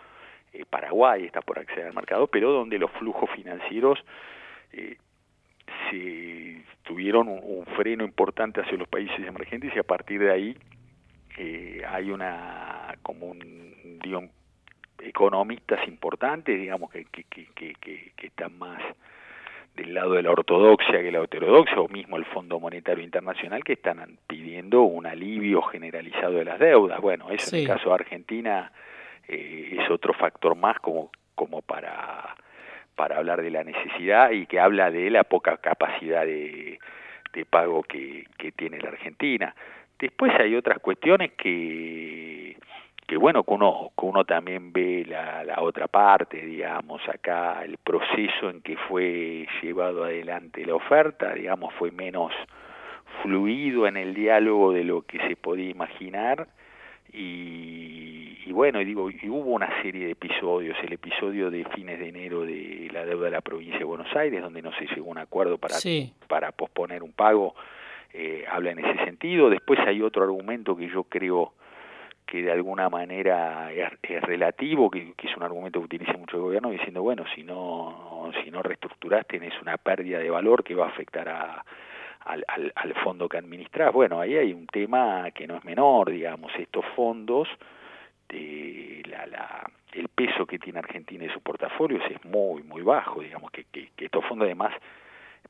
Eh, 0.52 0.64
Paraguay 0.68 1.24
está 1.24 1.40
por 1.40 1.58
acceder 1.58 1.86
al 1.86 1.94
mercado 1.94 2.26
pero 2.26 2.52
donde 2.52 2.78
los 2.78 2.90
flujos 2.92 3.30
financieros 3.30 3.98
eh, 4.72 4.98
se 5.90 6.62
tuvieron 6.82 7.28
un, 7.28 7.64
freno 7.76 8.04
importante 8.04 8.60
hacia 8.60 8.76
los 8.76 8.86
países 8.86 9.18
emergentes 9.26 9.74
y 9.74 9.78
a 9.78 9.82
partir 9.82 10.20
de 10.20 10.30
ahí 10.30 10.56
eh, 11.38 11.82
hay 11.88 12.10
una 12.10 12.94
como 13.02 13.28
un 13.28 13.98
digamos, 14.02 14.30
economistas 15.00 15.88
importantes, 15.88 16.60
digamos, 16.60 16.90
que, 16.90 17.06
que, 17.06 17.24
que, 17.24 17.74
que 18.14 18.26
están 18.26 18.56
más 18.58 18.80
del 19.76 19.94
lado 19.94 20.12
de 20.12 20.22
la 20.22 20.30
ortodoxia 20.30 21.02
que 21.02 21.10
la 21.10 21.22
heterodoxia, 21.22 21.80
o 21.80 21.88
mismo 21.88 22.16
el 22.16 22.24
Fondo 22.26 22.60
Monetario 22.60 23.02
Internacional, 23.02 23.64
que 23.64 23.74
están 23.74 24.18
pidiendo 24.26 24.82
un 24.82 25.06
alivio 25.06 25.62
generalizado 25.62 26.34
de 26.34 26.44
las 26.44 26.58
deudas. 26.58 27.00
Bueno, 27.00 27.30
eso 27.30 27.54
en 27.56 27.62
el 27.62 27.68
caso 27.68 27.88
de 27.88 27.94
Argentina 27.94 28.70
eh, 29.28 29.78
es 29.78 29.90
otro 29.90 30.12
factor 30.14 30.54
más 30.54 30.78
como, 30.78 31.10
como 31.34 31.62
para, 31.62 32.36
para 32.94 33.16
hablar 33.18 33.42
de 33.42 33.50
la 33.50 33.64
necesidad 33.64 34.30
y 34.30 34.46
que 34.46 34.60
habla 34.60 34.90
de 34.90 35.10
la 35.10 35.24
poca 35.24 35.56
capacidad 35.56 36.24
de, 36.24 36.78
de 37.32 37.44
pago 37.44 37.82
que, 37.82 38.26
que 38.38 38.52
tiene 38.52 38.78
la 38.78 38.90
Argentina. 38.90 39.54
Después 39.98 40.32
hay 40.38 40.54
otras 40.54 40.78
cuestiones 40.78 41.32
que 41.32 42.53
que 42.53 42.53
bueno, 43.24 43.42
que 43.42 43.54
uno, 43.54 43.90
que 43.98 44.04
uno 44.04 44.26
también 44.26 44.70
ve 44.70 45.02
la, 45.08 45.44
la 45.44 45.62
otra 45.62 45.88
parte, 45.88 46.44
digamos, 46.44 47.00
acá 47.08 47.64
el 47.64 47.78
proceso 47.78 48.50
en 48.50 48.60
que 48.60 48.76
fue 48.76 49.46
llevado 49.62 50.04
adelante 50.04 50.66
la 50.66 50.74
oferta, 50.74 51.32
digamos, 51.32 51.72
fue 51.78 51.90
menos 51.90 52.34
fluido 53.22 53.86
en 53.86 53.96
el 53.96 54.12
diálogo 54.12 54.74
de 54.74 54.84
lo 54.84 55.06
que 55.06 55.26
se 55.26 55.36
podía 55.36 55.70
imaginar. 55.70 56.48
Y, 57.14 58.40
y 58.44 58.52
bueno, 58.52 58.78
y 58.82 58.84
digo, 58.84 59.08
y 59.10 59.26
hubo 59.30 59.52
una 59.52 59.70
serie 59.80 60.04
de 60.04 60.12
episodios, 60.12 60.76
el 60.82 60.92
episodio 60.92 61.50
de 61.50 61.64
fines 61.74 61.98
de 61.98 62.10
enero 62.10 62.42
de 62.42 62.90
la 62.92 63.06
deuda 63.06 63.24
de 63.24 63.30
la 63.30 63.40
provincia 63.40 63.78
de 63.78 63.84
Buenos 63.84 64.14
Aires, 64.14 64.42
donde 64.42 64.60
no 64.60 64.70
se 64.74 64.84
llegó 64.88 65.06
a 65.08 65.12
un 65.12 65.18
acuerdo 65.18 65.56
para, 65.56 65.76
para 66.28 66.52
posponer 66.52 67.02
un 67.02 67.12
pago, 67.12 67.54
eh, 68.12 68.44
habla 68.52 68.72
en 68.72 68.80
ese 68.80 69.02
sentido, 69.06 69.48
después 69.48 69.80
hay 69.80 70.02
otro 70.02 70.24
argumento 70.24 70.76
que 70.76 70.90
yo 70.90 71.04
creo 71.04 71.54
que 72.26 72.42
de 72.42 72.52
alguna 72.52 72.88
manera 72.88 73.70
es, 73.72 74.22
relativo, 74.22 74.90
que, 74.90 75.12
que, 75.14 75.28
es 75.28 75.36
un 75.36 75.42
argumento 75.42 75.80
que 75.80 75.86
utiliza 75.86 76.12
mucho 76.14 76.36
el 76.36 76.42
gobierno, 76.42 76.70
diciendo, 76.70 77.02
bueno, 77.02 77.24
si 77.34 77.42
no, 77.42 78.30
si 78.42 78.50
no 78.50 78.62
reestructurás 78.62 79.26
tenés 79.26 79.52
una 79.60 79.76
pérdida 79.76 80.18
de 80.18 80.30
valor 80.30 80.64
que 80.64 80.74
va 80.74 80.86
a 80.86 80.88
afectar 80.88 81.28
a, 81.28 81.64
al, 82.20 82.44
al, 82.48 82.72
al 82.74 82.94
fondo 82.94 83.28
que 83.28 83.38
administrás. 83.38 83.92
Bueno, 83.92 84.20
ahí 84.20 84.36
hay 84.36 84.52
un 84.52 84.66
tema 84.66 85.30
que 85.32 85.46
no 85.46 85.56
es 85.56 85.64
menor, 85.64 86.10
digamos, 86.10 86.52
estos 86.58 86.84
fondos, 86.96 87.48
de 88.28 89.02
la, 89.06 89.26
la, 89.26 89.70
el 89.92 90.08
peso 90.08 90.46
que 90.46 90.58
tiene 90.58 90.78
Argentina 90.78 91.24
en 91.24 91.32
sus 91.32 91.42
portafolios 91.42 92.02
es 92.10 92.24
muy, 92.24 92.62
muy 92.62 92.82
bajo, 92.82 93.20
digamos, 93.20 93.50
que, 93.50 93.64
que, 93.64 93.90
que 93.96 94.06
estos 94.06 94.24
fondos 94.24 94.46
además 94.46 94.72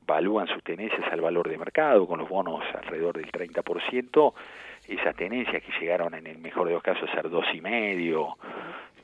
valúan 0.05 0.47
sus 0.47 0.63
tenencias 0.63 1.01
al 1.11 1.21
valor 1.21 1.49
de 1.49 1.57
mercado, 1.57 2.07
con 2.07 2.19
los 2.19 2.29
bonos 2.29 2.63
alrededor 2.73 3.17
del 3.17 3.31
30%, 3.31 4.33
esas 4.87 5.15
tenencias 5.15 5.63
que 5.63 5.71
llegaron 5.79 6.13
en 6.13 6.27
el 6.27 6.37
mejor 6.37 6.67
de 6.67 6.73
los 6.73 6.83
casos 6.83 7.09
a 7.09 7.13
ser 7.13 7.29
dos 7.29 7.45
y 7.53 7.61
medio, 7.61 8.37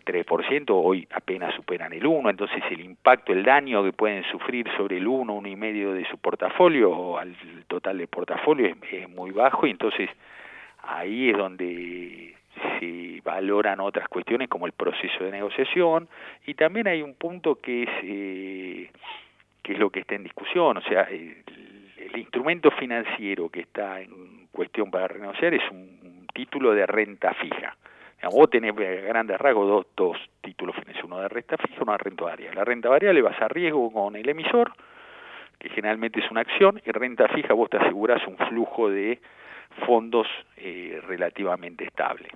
3%, 0.05 0.65
hoy 0.69 1.07
apenas 1.11 1.53
superan 1.55 1.93
el 1.93 2.05
1, 2.05 2.29
entonces 2.29 2.63
el 2.71 2.81
impacto, 2.81 3.33
el 3.33 3.43
daño 3.43 3.83
que 3.83 3.93
pueden 3.93 4.23
sufrir 4.31 4.67
sobre 4.77 4.97
el 4.97 5.07
1, 5.07 5.33
uno 5.33 5.47
y 5.47 5.55
medio 5.55 5.93
de 5.93 6.05
su 6.05 6.17
portafolio 6.17 7.17
al 7.17 7.35
total 7.67 7.97
del 7.97 8.07
portafolio 8.07 8.67
es, 8.67 8.75
es, 8.91 9.09
muy 9.09 9.31
bajo 9.31 9.67
y 9.67 9.71
entonces 9.71 10.09
ahí 10.83 11.29
es 11.29 11.37
donde 11.37 12.35
se 12.79 13.21
valoran 13.23 13.79
otras 13.79 14.07
cuestiones 14.07 14.49
como 14.49 14.65
el 14.65 14.73
proceso 14.73 15.23
de 15.23 15.31
negociación. 15.31 16.07
Y 16.45 16.53
también 16.55 16.87
hay 16.87 17.01
un 17.01 17.13
punto 17.13 17.55
que 17.55 17.83
es 17.83 17.89
eh, 18.03 18.91
lo 19.81 19.89
que 19.89 20.01
está 20.01 20.13
en 20.15 20.23
discusión, 20.23 20.77
o 20.77 20.81
sea, 20.81 21.01
el, 21.09 21.43
instrumento 22.15 22.69
financiero 22.71 23.49
que 23.49 23.61
está 23.61 23.99
en 24.01 24.47
cuestión 24.51 24.91
para 24.91 25.07
renegociar 25.07 25.53
es 25.53 25.63
un, 25.71 26.27
título 26.33 26.73
de 26.73 26.85
renta 26.85 27.33
fija. 27.33 27.75
Vos 28.31 28.49
tenés 28.49 28.73
eh, 28.77 29.03
grandes 29.05 29.37
rasgos 29.37 29.87
dos, 29.95 30.17
títulos 30.41 30.75
financieros, 30.75 31.11
uno 31.11 31.19
de 31.19 31.27
renta 31.27 31.57
fija, 31.57 31.81
uno 31.81 31.91
de 31.91 31.97
renta 31.97 32.23
variable. 32.23 32.55
La 32.55 32.63
renta 32.63 32.89
variable 32.89 33.21
vas 33.21 33.41
a 33.41 33.47
riesgo 33.49 33.91
con 33.91 34.15
el 34.15 34.29
emisor, 34.29 34.71
que 35.59 35.69
generalmente 35.69 36.21
es 36.21 36.31
una 36.31 36.41
acción, 36.41 36.81
y 36.85 36.91
renta 36.91 37.27
fija 37.29 37.53
vos 37.53 37.69
te 37.69 37.77
asegurás 37.77 38.25
un 38.27 38.37
flujo 38.37 38.89
de 38.89 39.19
fondos 39.85 40.27
eh, 40.57 41.01
relativamente 41.05 41.83
estable. 41.83 42.29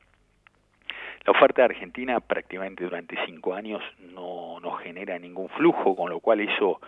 La 1.26 1.32
oferta 1.32 1.62
de 1.62 1.74
Argentina 1.74 2.20
prácticamente 2.20 2.84
durante 2.84 3.18
cinco 3.26 3.54
años 3.54 3.82
no, 4.14 4.60
no 4.60 4.72
genera 4.74 5.18
ningún 5.18 5.50
flujo, 5.50 5.96
con 5.96 6.10
lo 6.10 6.20
cual 6.20 6.42
eso 6.42 6.82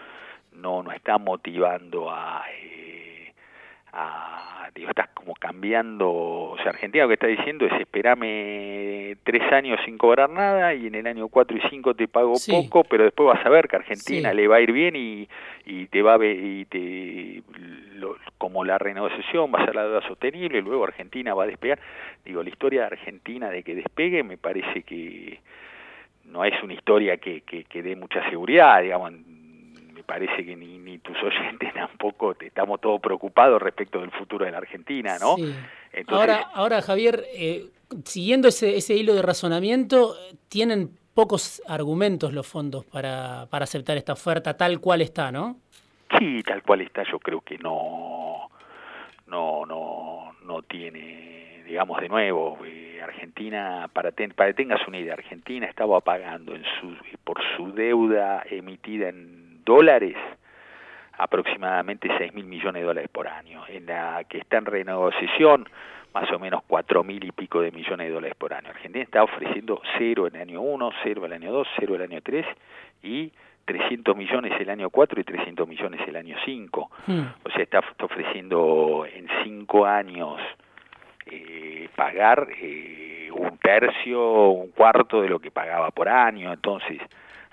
no, 0.52 0.84
no 0.84 0.92
está 0.92 1.18
motivando 1.18 2.10
a, 2.10 2.44
eh, 2.52 3.34
a 3.94 4.70
digo, 4.76 4.90
estás 4.90 5.10
como 5.10 5.34
cambiando, 5.36 6.10
o 6.12 6.58
sea, 6.58 6.70
Argentina 6.70 7.04
lo 7.04 7.10
que 7.10 7.16
está 7.16 7.28
diciendo 7.28 7.66
es 7.66 7.74
esperame 7.80 9.18
tres 9.24 9.42
años 9.52 9.80
sin 9.86 9.98
cobrar 9.98 10.30
nada 10.30 10.74
y 10.74 10.88
en 10.88 10.96
el 10.96 11.08
año 11.08 11.28
cuatro 11.30 11.58
y 11.58 11.62
cinco 11.70 11.94
te 11.94 12.08
pago 12.08 12.34
poco, 12.50 12.84
pero 12.84 13.04
después 13.04 13.28
vas 13.28 13.46
a 13.46 13.50
ver 13.50 13.68
que 13.68 13.78
Argentina 13.78 14.34
le 14.34 14.48
va 14.48 14.58
a 14.58 14.62
ir 14.62 14.72
bien 14.72 14.96
y, 14.96 15.28
y 15.66 15.88
te 15.88 16.02
va 16.02 16.14
a 16.14 16.18
ver, 16.18 16.38
y 16.38 16.66
te, 16.66 17.44
lo, 17.96 18.18
como 18.38 18.64
la 18.64 18.78
renegociación 18.78 19.52
va 19.54 19.62
a 19.62 19.66
ser 19.66 19.76
la 19.76 19.84
deuda 19.84 20.08
sostenible, 20.08 20.62
luego 20.62 20.84
Argentina 20.84 21.34
va 21.34 21.44
a 21.44 21.48
despegar. 21.48 21.80
Digo, 22.24 22.44
la 22.44 22.50
historia 22.50 22.82
de 22.82 22.88
Argentina 22.88 23.50
de 23.50 23.64
que 23.64 23.76
despegue 23.76 24.24
me 24.24 24.38
parece 24.38 24.84
que 24.84 25.40
no 26.26 26.44
es 26.44 26.62
una 26.62 26.74
historia 26.74 27.18
que, 27.18 27.42
que, 27.42 27.64
que 27.64 27.82
dé 27.82 27.96
mucha 27.96 28.30
seguridad, 28.30 28.82
digamos, 28.82 29.14
parece 30.08 30.44
que 30.44 30.56
ni, 30.56 30.80
ni 30.80 30.98
tus 30.98 31.16
oyentes 31.22 31.72
tampoco 31.76 32.34
te, 32.34 32.48
estamos 32.48 32.82
todos 32.82 33.00
preocupados 33.00 33.62
respecto 33.62 34.02
del 34.02 34.10
futuro 34.10 34.46
de 34.46 34.52
la 34.52 34.58
Argentina, 34.58 35.20
¿no? 35.20 35.36
Sí. 35.36 35.54
Entonces, 35.94 36.30
ahora, 36.30 36.50
ahora, 36.54 36.82
Javier, 36.82 37.26
eh, 37.36 37.68
siguiendo 38.06 38.48
ese, 38.48 38.78
ese 38.78 38.96
hilo 38.96 39.14
de 39.14 39.22
razonamiento, 39.22 40.16
tienen 40.50 40.98
pocos 41.14 41.62
argumentos 41.68 42.34
los 42.34 42.48
fondos 42.48 42.86
para, 42.86 43.48
para 43.50 43.64
aceptar 43.64 43.98
esta 43.98 44.14
oferta 44.14 44.56
tal 44.56 44.80
cual 44.80 45.02
está, 45.02 45.32
¿no? 45.32 45.58
Sí, 46.18 46.42
tal 46.44 46.64
cual 46.64 46.82
está, 46.82 47.04
yo 47.12 47.20
creo 47.20 47.42
que 47.42 47.58
no, 47.58 48.50
no, 49.26 49.66
no, 49.66 50.32
no 50.46 50.62
tiene, 50.62 51.64
digamos 51.66 52.00
de 52.00 52.08
nuevo, 52.08 52.58
eh, 52.66 53.02
Argentina, 53.04 53.90
para, 53.92 54.12
ten, 54.12 54.32
para 54.32 54.52
que 54.52 54.54
tengas 54.56 54.88
una 54.88 55.00
idea, 55.00 55.14
Argentina 55.14 55.68
estaba 55.68 56.00
pagando 56.02 56.56
en 56.56 56.64
su, 56.80 56.96
por 57.24 57.38
su 57.56 57.74
deuda 57.74 58.44
emitida 58.50 59.10
en 59.10 59.37
dólares, 59.68 60.16
aproximadamente 61.18 62.10
6 62.18 62.34
mil 62.34 62.46
millones 62.46 62.82
de 62.82 62.88
dólares 62.88 63.10
por 63.12 63.28
año. 63.28 63.64
En 63.68 63.86
la 63.86 64.24
que 64.24 64.38
está 64.38 64.58
en 64.58 64.66
renegociación, 64.66 65.68
más 66.14 66.32
o 66.32 66.40
menos 66.40 66.64
4 66.68 67.04
mil 67.04 67.24
y 67.24 67.32
pico 67.32 67.60
de 67.62 67.72
millones 67.72 68.08
de 68.08 68.14
dólares 68.14 68.38
por 68.38 68.54
año. 68.54 68.70
Argentina 68.70 69.04
está 69.04 69.24
ofreciendo 69.24 69.82
cero 69.98 70.28
en 70.28 70.36
el 70.36 70.42
año 70.44 70.62
1, 70.62 70.92
cero 71.04 71.26
el 71.26 71.34
año 71.34 71.52
2, 71.52 71.68
cero 71.78 71.96
el 71.96 72.02
año 72.02 72.22
3 72.24 72.46
y 73.04 73.32
300 73.66 74.16
millones 74.16 74.54
el 74.60 74.70
año 74.70 74.90
4 74.90 75.20
y 75.20 75.24
300 75.26 75.68
millones 75.68 76.00
el 76.08 76.16
año 76.16 76.38
5. 76.46 76.92
Hmm. 77.08 77.22
O 77.44 77.50
sea, 77.50 77.64
está, 77.64 77.80
está, 77.80 78.06
ofreciendo 78.06 79.06
en 79.14 79.28
5 79.44 79.86
años 79.86 80.40
eh, 81.26 81.90
pagar 81.94 82.48
eh, 82.62 83.30
un 83.36 83.58
tercio, 83.58 84.50
un 84.52 84.72
cuarto 84.72 85.22
de 85.22 85.28
lo 85.28 85.40
que 85.40 85.52
pagaba 85.52 85.92
por 85.92 86.08
año, 86.08 86.54
entonces 86.54 87.02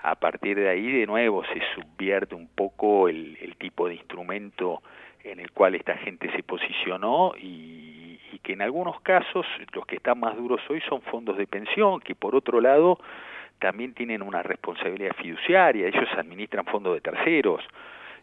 a 0.05 0.15
partir 0.15 0.55
de 0.55 0.69
ahí 0.69 0.91
de 0.91 1.07
nuevo 1.07 1.43
se 1.45 1.59
subvierte 1.73 2.35
un 2.35 2.47
poco 2.47 3.09
el, 3.09 3.55
tipo 3.57 3.87
de 3.87 3.95
instrumento 3.95 4.83
en 5.23 5.39
el 5.39 5.51
cual 5.51 5.73
esta 5.73 5.97
gente 5.97 6.31
se 6.35 6.43
posicionó 6.43 7.33
y, 7.35 8.19
y, 8.31 8.39
que 8.43 8.53
en 8.53 8.61
algunos 8.61 9.01
casos 9.01 9.47
los 9.73 9.85
que 9.87 9.95
están 9.95 10.19
más 10.19 10.37
duros 10.37 10.61
hoy 10.69 10.81
son 10.81 11.01
fondos 11.01 11.37
de 11.37 11.47
pensión, 11.47 11.99
que 12.01 12.13
por 12.13 12.35
otro 12.35 12.61
lado 12.61 12.99
también 13.57 13.95
tienen 13.95 14.21
una 14.21 14.43
responsabilidad 14.43 15.15
fiduciaria, 15.15 15.87
ellos 15.87 16.09
administran 16.15 16.65
fondos 16.65 16.93
de 16.93 17.01
terceros, 17.01 17.63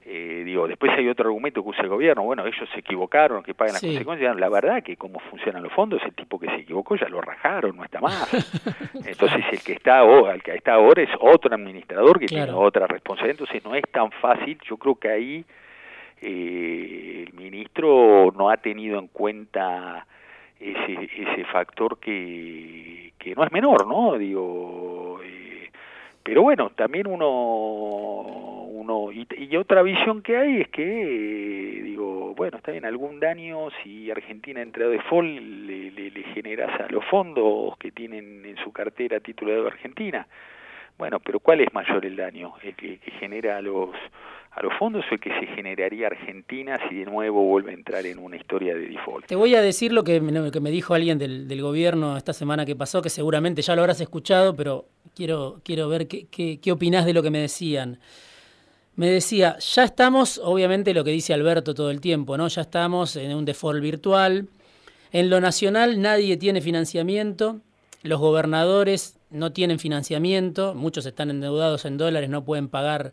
eh, 0.04 0.42
digo, 0.44 0.66
después 0.66 0.90
hay 0.96 1.08
otro 1.08 1.28
argumento 1.28 1.62
que 1.62 1.68
usa 1.68 1.82
el 1.82 1.88
gobierno, 1.88 2.24
bueno, 2.24 2.44
ellos 2.44 2.68
se 2.72 2.80
equivocaron, 2.80 3.42
que 3.42 3.54
paguen 3.54 3.74
las 3.74 3.82
consecuencias. 3.82 4.34
La 4.36 4.48
verdad 4.48 4.82
que 4.82 4.96
cómo 4.96 5.20
funcionan 5.20 5.62
los 5.62 5.72
fondos, 5.72 6.02
el 6.04 6.12
tipo 6.14 6.40
que 6.40 6.46
se 6.46 6.56
equivocó 6.56 6.96
ya 6.96 7.08
lo 7.08 7.20
rajaron, 7.20 7.76
no 7.76 7.84
está 7.84 8.00
más. 8.00 8.28
Entonces 9.06 9.44
el 9.52 9.62
que 9.62 9.74
está 9.74 9.98
ahora, 9.98 10.34
el 10.34 10.42
que 10.42 10.54
está 10.54 10.74
ahora 10.74 11.02
es 11.02 11.10
otro 11.20 11.54
administrador 11.54 12.18
que 12.18 12.26
tiene 12.26 12.50
otra 12.50 12.88
responsabilidad, 12.88 13.40
entonces 13.40 13.64
no 13.64 13.74
es 13.76 13.84
tan 13.92 14.10
fácil, 14.10 14.58
yo 14.68 14.76
creo 14.76 14.96
que 14.96 15.08
ahí 15.08 15.44
eh, 16.20 17.24
el 17.26 17.34
ministro 17.34 18.32
no 18.36 18.50
ha 18.50 18.56
tenido 18.56 18.98
en 18.98 19.06
cuenta 19.06 20.06
ese, 20.58 21.10
ese 21.16 21.44
factor 21.44 21.98
que, 21.98 23.12
que 23.18 23.34
no 23.34 23.44
es 23.44 23.52
menor, 23.52 23.86
¿no? 23.86 24.18
Digo, 24.18 25.20
eh, 25.24 25.70
pero 26.22 26.42
bueno, 26.42 26.70
también 26.70 27.06
uno 27.06 28.41
y, 29.12 29.56
otra 29.56 29.82
visión 29.82 30.22
que 30.22 30.36
hay 30.36 30.60
es 30.62 30.68
que 30.68 31.80
digo 31.84 32.34
bueno 32.34 32.56
está 32.56 32.72
bien 32.72 32.84
algún 32.84 33.20
daño 33.20 33.68
si 33.82 34.10
Argentina 34.10 34.60
entra 34.60 34.86
a 34.86 34.88
default 34.88 35.28
le, 35.28 35.90
le, 35.90 36.10
le, 36.10 36.22
generas 36.34 36.80
a 36.80 36.88
los 36.90 37.04
fondos 37.06 37.76
que 37.78 37.92
tienen 37.92 38.44
en 38.44 38.56
su 38.64 38.72
cartera 38.72 39.20
título 39.20 39.62
de 39.62 39.68
Argentina. 39.68 40.26
Bueno 40.98 41.20
pero 41.20 41.40
cuál 41.40 41.60
es 41.60 41.72
mayor 41.72 42.04
el 42.04 42.16
daño 42.16 42.54
el 42.62 42.74
que, 42.74 42.98
genera 43.20 43.58
a 43.58 43.62
los 43.62 43.90
a 44.52 44.62
los 44.62 44.74
fondos 44.78 45.04
o 45.10 45.14
el 45.14 45.20
que 45.20 45.30
se 45.40 45.46
generaría 45.46 46.08
Argentina 46.08 46.78
si 46.88 46.96
de 46.96 47.04
nuevo 47.06 47.42
vuelve 47.44 47.70
a 47.70 47.74
entrar 47.74 48.04
en 48.04 48.18
una 48.18 48.36
historia 48.36 48.74
de 48.74 48.88
default. 48.88 49.26
Te 49.26 49.36
voy 49.36 49.54
a 49.54 49.62
decir 49.62 49.92
lo 49.92 50.04
que 50.04 50.20
me, 50.20 50.50
que 50.50 50.60
me 50.60 50.70
dijo 50.70 50.92
alguien 50.92 51.18
del, 51.18 51.48
del, 51.48 51.62
gobierno 51.62 52.18
esta 52.18 52.34
semana 52.34 52.66
que 52.66 52.76
pasó, 52.76 53.00
que 53.00 53.08
seguramente 53.08 53.62
ya 53.62 53.74
lo 53.74 53.80
habrás 53.80 54.02
escuchado, 54.02 54.54
pero 54.54 54.84
quiero, 55.14 55.60
quiero 55.64 55.88
ver 55.88 56.06
qué, 56.06 56.26
qué, 56.30 56.60
qué 56.60 56.70
opinás 56.70 57.06
de 57.06 57.14
lo 57.14 57.22
que 57.22 57.30
me 57.30 57.38
decían 57.38 57.98
me 58.94 59.10
decía, 59.10 59.58
ya 59.58 59.84
estamos, 59.84 60.40
obviamente 60.42 60.92
lo 60.92 61.04
que 61.04 61.10
dice 61.10 61.32
Alberto 61.32 61.74
todo 61.74 61.90
el 61.90 62.00
tiempo, 62.00 62.36
¿no? 62.36 62.48
Ya 62.48 62.62
estamos 62.62 63.16
en 63.16 63.34
un 63.34 63.44
default 63.44 63.82
virtual. 63.82 64.48
En 65.12 65.30
lo 65.30 65.40
nacional 65.40 66.00
nadie 66.00 66.36
tiene 66.36 66.60
financiamiento, 66.60 67.60
los 68.02 68.20
gobernadores 68.20 69.18
no 69.30 69.52
tienen 69.52 69.78
financiamiento, 69.78 70.74
muchos 70.74 71.06
están 71.06 71.30
endeudados 71.30 71.84
en 71.84 71.96
dólares, 71.96 72.28
no 72.28 72.44
pueden 72.44 72.68
pagar 72.68 73.12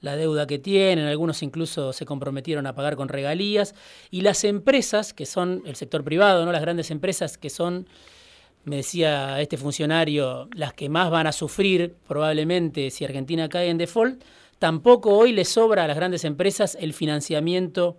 la 0.00 0.16
deuda 0.16 0.46
que 0.46 0.58
tienen, 0.58 1.06
algunos 1.06 1.42
incluso 1.42 1.92
se 1.92 2.06
comprometieron 2.06 2.66
a 2.66 2.74
pagar 2.74 2.96
con 2.96 3.08
regalías, 3.08 3.74
y 4.10 4.22
las 4.22 4.44
empresas, 4.44 5.12
que 5.12 5.26
son 5.26 5.62
el 5.66 5.76
sector 5.76 6.02
privado, 6.02 6.44
¿no? 6.44 6.52
las 6.52 6.62
grandes 6.62 6.90
empresas 6.90 7.36
que 7.36 7.50
son, 7.50 7.86
me 8.64 8.76
decía 8.76 9.40
este 9.40 9.56
funcionario, 9.56 10.48
las 10.54 10.72
que 10.72 10.88
más 10.88 11.10
van 11.10 11.26
a 11.26 11.32
sufrir 11.32 11.94
probablemente 12.08 12.90
si 12.90 13.04
Argentina 13.04 13.48
cae 13.48 13.68
en 13.68 13.78
default, 13.78 14.22
tampoco 14.60 15.16
hoy 15.16 15.32
le 15.32 15.44
sobra 15.44 15.84
a 15.84 15.88
las 15.88 15.96
grandes 15.96 16.24
empresas 16.24 16.76
el 16.80 16.92
financiamiento 16.92 17.96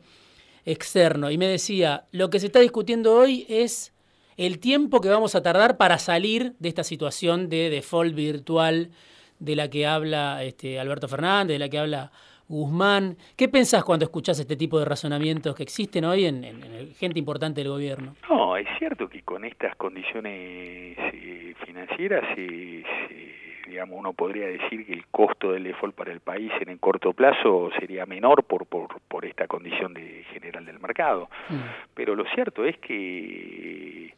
externo. 0.63 1.31
Y 1.31 1.37
me 1.37 1.47
decía, 1.47 2.05
lo 2.11 2.29
que 2.29 2.39
se 2.39 2.45
está 2.45 2.59
discutiendo 2.59 3.15
hoy 3.15 3.45
es 3.49 3.93
el 4.37 4.59
tiempo 4.59 5.01
que 5.01 5.09
vamos 5.09 5.35
a 5.35 5.41
tardar 5.41 5.75
para 5.75 5.97
salir 5.97 6.53
de 6.59 6.69
esta 6.69 6.83
situación 6.83 7.49
de 7.49 7.69
default 7.71 8.15
virtual 8.15 8.91
de 9.39 9.55
la 9.55 9.69
que 9.69 9.87
habla 9.87 10.43
este, 10.43 10.79
Alberto 10.79 11.07
Fernández, 11.07 11.55
de 11.55 11.59
la 11.59 11.67
que 11.67 11.79
habla 11.79 12.11
Guzmán. 12.47 13.17
¿Qué 13.35 13.49
pensás 13.49 13.83
cuando 13.83 14.05
escuchás 14.05 14.39
este 14.39 14.55
tipo 14.55 14.77
de 14.77 14.85
razonamientos 14.85 15.55
que 15.55 15.63
existen 15.63 16.05
hoy 16.05 16.25
en, 16.25 16.43
gente 16.93 17.17
importante 17.17 17.61
del 17.61 17.71
gobierno? 17.71 18.15
No, 18.29 18.55
es 18.55 18.67
cierto 18.77 19.09
que 19.09 19.23
con 19.23 19.45
estas 19.45 19.75
condiciones 19.77 20.95
eh, 20.99 21.55
financieras 21.65 22.23
se 22.35 22.83
digamos, 23.67 23.97
uno 23.99 24.13
podría 24.13 24.47
decir 24.47 24.85
que 24.85 24.93
el 24.93 25.05
costo 25.07 25.51
del 25.51 25.63
default 25.63 25.95
para 25.95 26.11
el 26.11 26.19
país 26.19 26.51
en 26.59 26.69
el 26.69 26.79
corto 26.79 27.13
plazo 27.13 27.69
sería 27.79 28.05
menor 28.05 28.43
por, 28.43 28.65
por, 28.65 28.99
por 29.07 29.25
esta 29.25 29.47
condición 29.47 29.93
de 29.93 30.23
general 30.33 30.65
del 30.65 30.79
mercado. 30.79 31.29
Mm. 31.49 31.55
Pero 31.93 32.15
lo 32.15 32.25
cierto 32.25 32.65
es 32.65 32.77
que, 32.77 34.13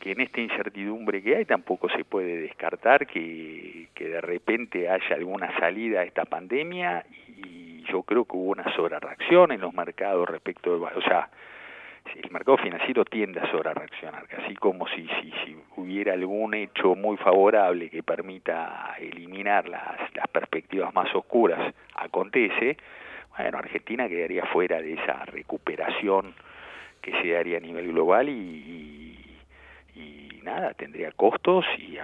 que 0.00 0.12
en 0.12 0.20
esta 0.20 0.40
incertidumbre 0.40 1.22
que 1.22 1.36
hay 1.36 1.44
tampoco 1.44 1.88
se 1.90 2.04
puede 2.04 2.36
descartar 2.42 3.06
que, 3.06 3.88
que 3.94 4.08
de 4.08 4.20
repente 4.20 4.88
haya 4.88 5.16
alguna 5.16 5.56
salida 5.58 6.00
a 6.00 6.04
esta 6.04 6.24
pandemia 6.24 7.04
y 7.28 7.82
yo 7.90 8.02
creo 8.02 8.24
que 8.24 8.36
hubo 8.36 8.50
una 8.52 8.74
sobrereacción 8.74 9.52
en 9.52 9.60
los 9.60 9.74
mercados 9.74 10.28
respecto 10.28 10.78
de... 10.78 10.84
O 10.84 11.02
sea, 11.02 11.28
el 12.14 12.30
mercado 12.30 12.58
financiero 12.58 13.04
tiende 13.04 13.40
a 13.40 13.50
sobre 13.50 13.72
reaccionar, 13.74 14.26
así 14.42 14.54
como 14.56 14.86
si, 14.88 15.06
si, 15.20 15.32
si, 15.44 15.56
hubiera 15.76 16.14
algún 16.14 16.54
hecho 16.54 16.94
muy 16.94 17.16
favorable 17.16 17.90
que 17.90 18.02
permita 18.02 18.94
eliminar 18.98 19.68
las, 19.68 20.14
las 20.14 20.28
perspectivas 20.28 20.94
más 20.94 21.14
oscuras, 21.14 21.74
acontece, 21.94 22.76
bueno, 23.36 23.58
Argentina 23.58 24.08
quedaría 24.08 24.44
fuera 24.46 24.80
de 24.80 24.94
esa 24.94 25.24
recuperación 25.26 26.34
que 27.02 27.12
se 27.20 27.30
daría 27.30 27.58
a 27.58 27.60
nivel 27.60 27.88
global 27.88 28.28
y, 28.28 29.38
y, 29.94 30.40
nada, 30.42 30.74
tendría 30.74 31.12
costos 31.12 31.64
y, 31.78 31.98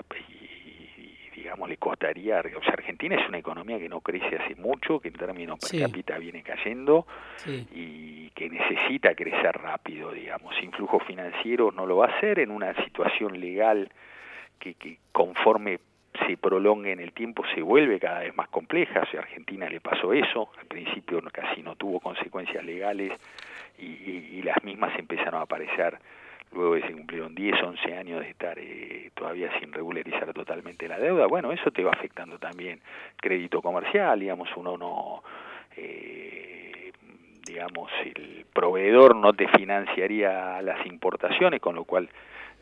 digamos, 1.42 1.68
le 1.68 1.76
costaría, 1.76 2.40
o 2.40 2.62
sea, 2.62 2.74
Argentina 2.74 3.16
es 3.20 3.28
una 3.28 3.38
economía 3.38 3.76
que 3.76 3.88
no 3.88 4.00
crece 4.00 4.36
hace 4.36 4.54
mucho, 4.54 5.00
que 5.00 5.08
en 5.08 5.14
términos 5.14 5.58
per 5.58 5.80
cápita 5.80 6.16
viene 6.16 6.42
cayendo 6.42 7.04
y 7.46 8.30
que 8.30 8.48
necesita 8.48 9.14
crecer 9.16 9.52
rápido, 9.60 10.12
digamos, 10.12 10.54
sin 10.60 10.70
flujo 10.70 11.00
financiero 11.00 11.72
no 11.72 11.84
lo 11.84 11.96
va 11.96 12.06
a 12.06 12.16
hacer 12.16 12.38
en 12.38 12.52
una 12.52 12.72
situación 12.84 13.40
legal 13.40 13.90
que, 14.60 14.74
que 14.74 14.98
conforme 15.10 15.80
se 16.26 16.36
prolongue 16.36 16.92
en 16.92 17.00
el 17.00 17.12
tiempo 17.12 17.42
se 17.54 17.62
vuelve 17.62 17.98
cada 17.98 18.20
vez 18.20 18.36
más 18.36 18.48
compleja, 18.48 19.00
o 19.00 19.06
sea, 19.06 19.20
a 19.20 19.22
Argentina 19.24 19.68
le 19.68 19.80
pasó 19.80 20.12
eso, 20.12 20.50
al 20.60 20.66
principio 20.66 21.20
casi 21.32 21.62
no 21.62 21.74
tuvo 21.74 21.98
consecuencias 21.98 22.64
legales 22.64 23.12
y, 23.78 23.84
y 23.84 24.42
las 24.42 24.62
mismas 24.62 24.96
empezaron 24.96 25.40
a 25.40 25.42
aparecer 25.42 25.98
luego 26.52 26.74
que 26.74 26.82
se 26.82 26.92
cumplieron 26.92 27.34
10, 27.34 27.62
11 27.62 27.94
años 27.94 28.20
de 28.20 28.30
estar 28.30 28.58
eh, 28.58 29.10
todavía 29.14 29.50
sin 29.58 29.72
regularizar 29.72 30.32
totalmente 30.32 30.88
la 30.88 30.98
deuda, 30.98 31.26
bueno, 31.26 31.52
eso 31.52 31.70
te 31.70 31.82
va 31.82 31.92
afectando 31.92 32.38
también. 32.38 32.80
Crédito 33.16 33.62
comercial, 33.62 34.20
digamos, 34.20 34.48
uno 34.56 34.76
no, 34.76 35.22
eh, 35.76 36.92
digamos, 37.46 37.90
el 38.04 38.46
proveedor 38.52 39.16
no 39.16 39.32
te 39.32 39.48
financiaría 39.48 40.60
las 40.62 40.84
importaciones, 40.86 41.60
con 41.60 41.74
lo 41.74 41.84
cual, 41.84 42.08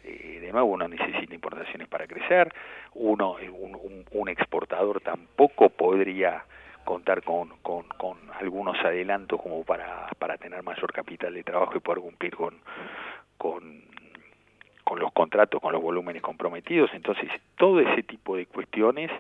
eh, 0.05 0.39
de 0.41 0.53
nuevo, 0.53 0.69
uno 0.69 0.89
necesita 0.89 1.35
importaciones 1.35 1.89
para 1.89 2.07
crecer, 2.07 2.53
uno, 2.95 3.37
un, 3.53 4.05
un, 4.11 4.29
exportador 4.29 5.01
tampoco 5.01 5.69
podría 5.69 6.45
contar 6.85 7.23
con, 7.23 7.51
con, 7.63 7.85
con, 7.99 8.19
algunos 8.41 8.79
adelantos 8.85 9.41
como 9.41 9.65
para, 9.65 10.09
para 10.19 10.39
tener 10.39 10.63
mayor 10.63 10.93
capital 10.93 11.35
de 11.35 11.45
trabajo 11.45 11.75
y 11.77 11.81
poder 11.81 12.01
cumplir 12.01 12.35
con, 12.35 12.55
con, 13.41 13.81
con 14.85 15.01
los 15.01 15.11
contratos, 15.13 15.63
con 15.63 15.73
los 15.73 15.81
volúmenes 15.81 16.21
comprometidos, 16.21 16.91
entonces 16.93 17.31
todo 17.57 17.81
ese 17.81 18.03
tipo 18.03 18.37
de 18.37 18.45
cuestiones 18.45 19.11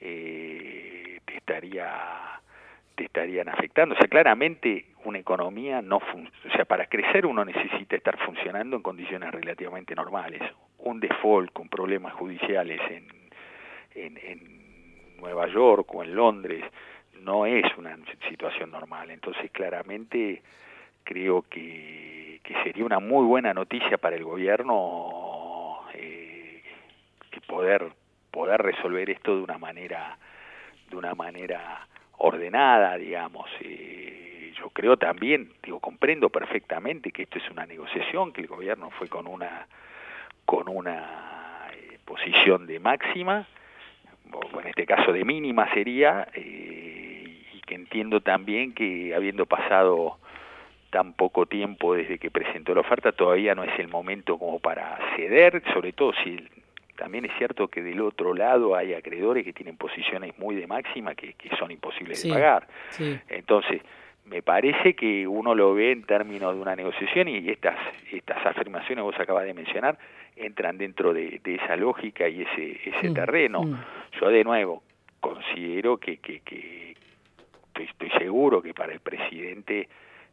eh, 0.00 1.20
te 1.26 1.36
estaría 1.36 2.40
te 2.94 3.04
estarían 3.04 3.48
afectando. 3.50 3.94
O 3.94 3.98
sea, 3.98 4.08
claramente 4.08 4.86
una 5.04 5.18
economía 5.18 5.82
no 5.82 5.98
o 5.98 6.50
sea, 6.56 6.64
para 6.64 6.86
crecer 6.86 7.26
uno 7.26 7.44
necesita 7.44 7.94
estar 7.94 8.18
funcionando 8.24 8.74
en 8.74 8.82
condiciones 8.82 9.30
relativamente 9.30 9.94
normales. 9.94 10.40
Un 10.78 10.98
default 10.98 11.52
con 11.52 11.68
problemas 11.68 12.14
judiciales 12.14 12.80
en, 12.90 13.06
en, 13.94 14.16
en 14.16 15.18
Nueva 15.18 15.46
York 15.46 15.94
o 15.94 16.02
en 16.02 16.14
Londres 16.14 16.64
no 17.20 17.44
es 17.44 17.66
una 17.76 17.96
situación 18.30 18.70
normal. 18.70 19.10
Entonces, 19.10 19.50
claramente 19.52 20.42
creo 21.08 21.42
que, 21.48 22.40
que 22.44 22.54
sería 22.62 22.84
una 22.84 22.98
muy 22.98 23.24
buena 23.24 23.54
noticia 23.54 23.96
para 23.96 24.14
el 24.14 24.24
gobierno 24.24 25.80
eh, 25.94 26.62
que 27.30 27.40
poder 27.40 27.92
poder 28.30 28.60
resolver 28.60 29.08
esto 29.08 29.34
de 29.34 29.42
una 29.42 29.56
manera 29.56 30.18
de 30.90 30.96
una 30.96 31.14
manera 31.14 31.88
ordenada 32.18 32.98
digamos. 32.98 33.48
Eh, 33.60 34.52
yo 34.60 34.68
creo 34.68 34.98
también 34.98 35.50
digo 35.62 35.80
comprendo 35.80 36.28
perfectamente 36.28 37.10
que 37.10 37.22
esto 37.22 37.38
es 37.38 37.50
una 37.50 37.64
negociación 37.64 38.34
que 38.34 38.42
el 38.42 38.46
gobierno 38.46 38.90
fue 38.90 39.08
con 39.08 39.26
una 39.26 39.66
con 40.44 40.68
una 40.68 41.70
eh, 41.72 41.98
posición 42.04 42.66
de 42.66 42.80
máxima 42.80 43.46
o 44.30 44.60
en 44.60 44.66
este 44.66 44.84
caso 44.84 45.10
de 45.10 45.24
mínima 45.24 45.72
sería 45.72 46.28
eh, 46.34 47.46
y 47.54 47.60
que 47.62 47.74
entiendo 47.74 48.20
también 48.20 48.74
que 48.74 49.14
habiendo 49.14 49.46
pasado 49.46 50.18
tan 50.90 51.12
poco 51.12 51.46
tiempo 51.46 51.94
desde 51.94 52.18
que 52.18 52.30
presentó 52.30 52.74
la 52.74 52.80
oferta, 52.80 53.12
todavía 53.12 53.54
no 53.54 53.64
es 53.64 53.78
el 53.78 53.88
momento 53.88 54.38
como 54.38 54.58
para 54.58 54.98
ceder, 55.16 55.62
sobre 55.72 55.92
todo 55.92 56.12
si 56.24 56.38
también 56.96 57.24
es 57.24 57.32
cierto 57.38 57.68
que 57.68 57.82
del 57.82 58.00
otro 58.00 58.34
lado 58.34 58.74
hay 58.74 58.94
acreedores 58.94 59.44
que 59.44 59.52
tienen 59.52 59.76
posiciones 59.76 60.36
muy 60.38 60.56
de 60.56 60.66
máxima 60.66 61.14
que, 61.14 61.34
que 61.34 61.54
son 61.56 61.70
imposibles 61.70 62.22
de 62.22 62.30
pagar. 62.30 62.66
Entonces, 63.28 63.82
me 64.24 64.42
parece 64.42 64.94
que 64.94 65.26
uno 65.26 65.54
lo 65.54 65.74
ve 65.74 65.92
en 65.92 66.02
términos 66.02 66.54
de 66.54 66.60
una 66.60 66.74
negociación 66.74 67.28
y 67.28 67.48
estas, 67.48 67.76
estas 68.12 68.44
afirmaciones 68.44 68.96
que 68.96 69.02
vos 69.02 69.20
acabas 69.20 69.44
de 69.44 69.54
mencionar 69.54 69.98
entran 70.36 70.76
dentro 70.78 71.12
de, 71.12 71.40
esa 71.44 71.76
lógica 71.76 72.28
y 72.28 72.42
ese, 72.42 72.80
ese 72.84 73.10
mm, 73.10 73.14
terreno. 73.14 73.62
Mm. 73.62 73.78
Yo 74.20 74.28
de 74.28 74.44
nuevo 74.44 74.82
considero 75.20 75.98
que, 75.98 76.18
que, 76.18 76.40
que 76.40 76.94
estoy, 77.68 77.84
estoy, 77.84 78.10
seguro 78.18 78.60
que 78.62 78.74
para 78.74 78.92
el 78.92 79.00
presidente 79.00 79.88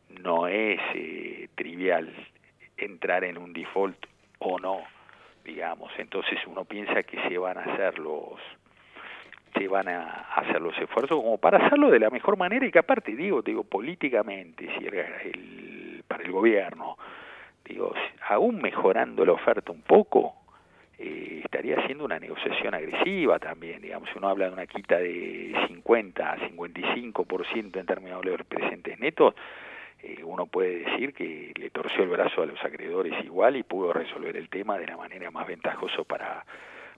no 0.09 0.47
es 0.47 0.79
eh, 0.93 1.49
trivial 1.55 2.11
entrar 2.77 3.23
en 3.23 3.37
un 3.37 3.53
default 3.53 3.97
o 4.39 4.59
no, 4.59 4.81
digamos. 5.43 5.91
Entonces 5.97 6.39
uno 6.47 6.65
piensa 6.65 7.03
que 7.03 7.21
se 7.27 7.37
van 7.37 7.57
a 7.57 7.61
hacer 7.61 7.99
los 7.99 8.39
se 9.57 9.67
van 9.69 9.87
a 9.87 10.03
hacer 10.35 10.61
los 10.61 10.77
esfuerzos 10.77 11.17
como 11.17 11.37
para 11.37 11.65
hacerlo 11.65 11.89
de 11.89 11.99
la 11.99 12.09
mejor 12.09 12.37
manera 12.37 12.65
y 12.65 12.71
que 12.71 12.79
aparte 12.79 13.15
digo 13.15 13.41
digo 13.41 13.63
políticamente 13.63 14.67
si 14.77 14.85
el, 14.85 16.03
para 16.07 16.23
el 16.23 16.31
gobierno 16.33 16.97
digo 17.63 17.93
aún 18.27 18.61
mejorando 18.61 19.25
la 19.25 19.31
oferta 19.31 19.71
un 19.71 19.81
poco 19.81 20.35
eh, 20.97 21.39
estaría 21.43 21.79
haciendo 21.79 22.03
una 22.03 22.19
negociación 22.19 22.73
agresiva 22.73 23.39
también 23.39 23.81
digamos 23.81 24.09
si 24.09 24.17
uno 24.17 24.27
habla 24.27 24.47
de 24.47 24.53
una 24.53 24.67
quita 24.67 24.97
de 24.97 25.55
50 25.67 26.31
a 26.33 26.37
55% 26.49 27.79
en 27.79 27.85
términos 27.85 28.21
de 28.23 28.31
los 28.31 28.45
presentes 28.45 28.99
netos 28.99 29.35
eh, 30.05 30.23
uno 30.23 30.45
puede 30.45 30.85
decir 30.85 31.13
que 31.13 31.51
le 31.55 31.69
torció 31.71 32.03
el 32.03 32.09
brazo 32.09 32.43
a 32.43 32.45
los 32.45 32.63
acreedores 32.63 33.13
igual 33.25 33.55
y 33.55 33.63
pudo 33.63 33.91
resolver 33.91 34.37
el 34.37 34.49
tema 34.49 34.77
de 34.77 34.85
la 34.85 34.97
manera 34.97 35.31
más 35.31 35.47
ventajosa 35.47 36.03
para, 36.03 36.45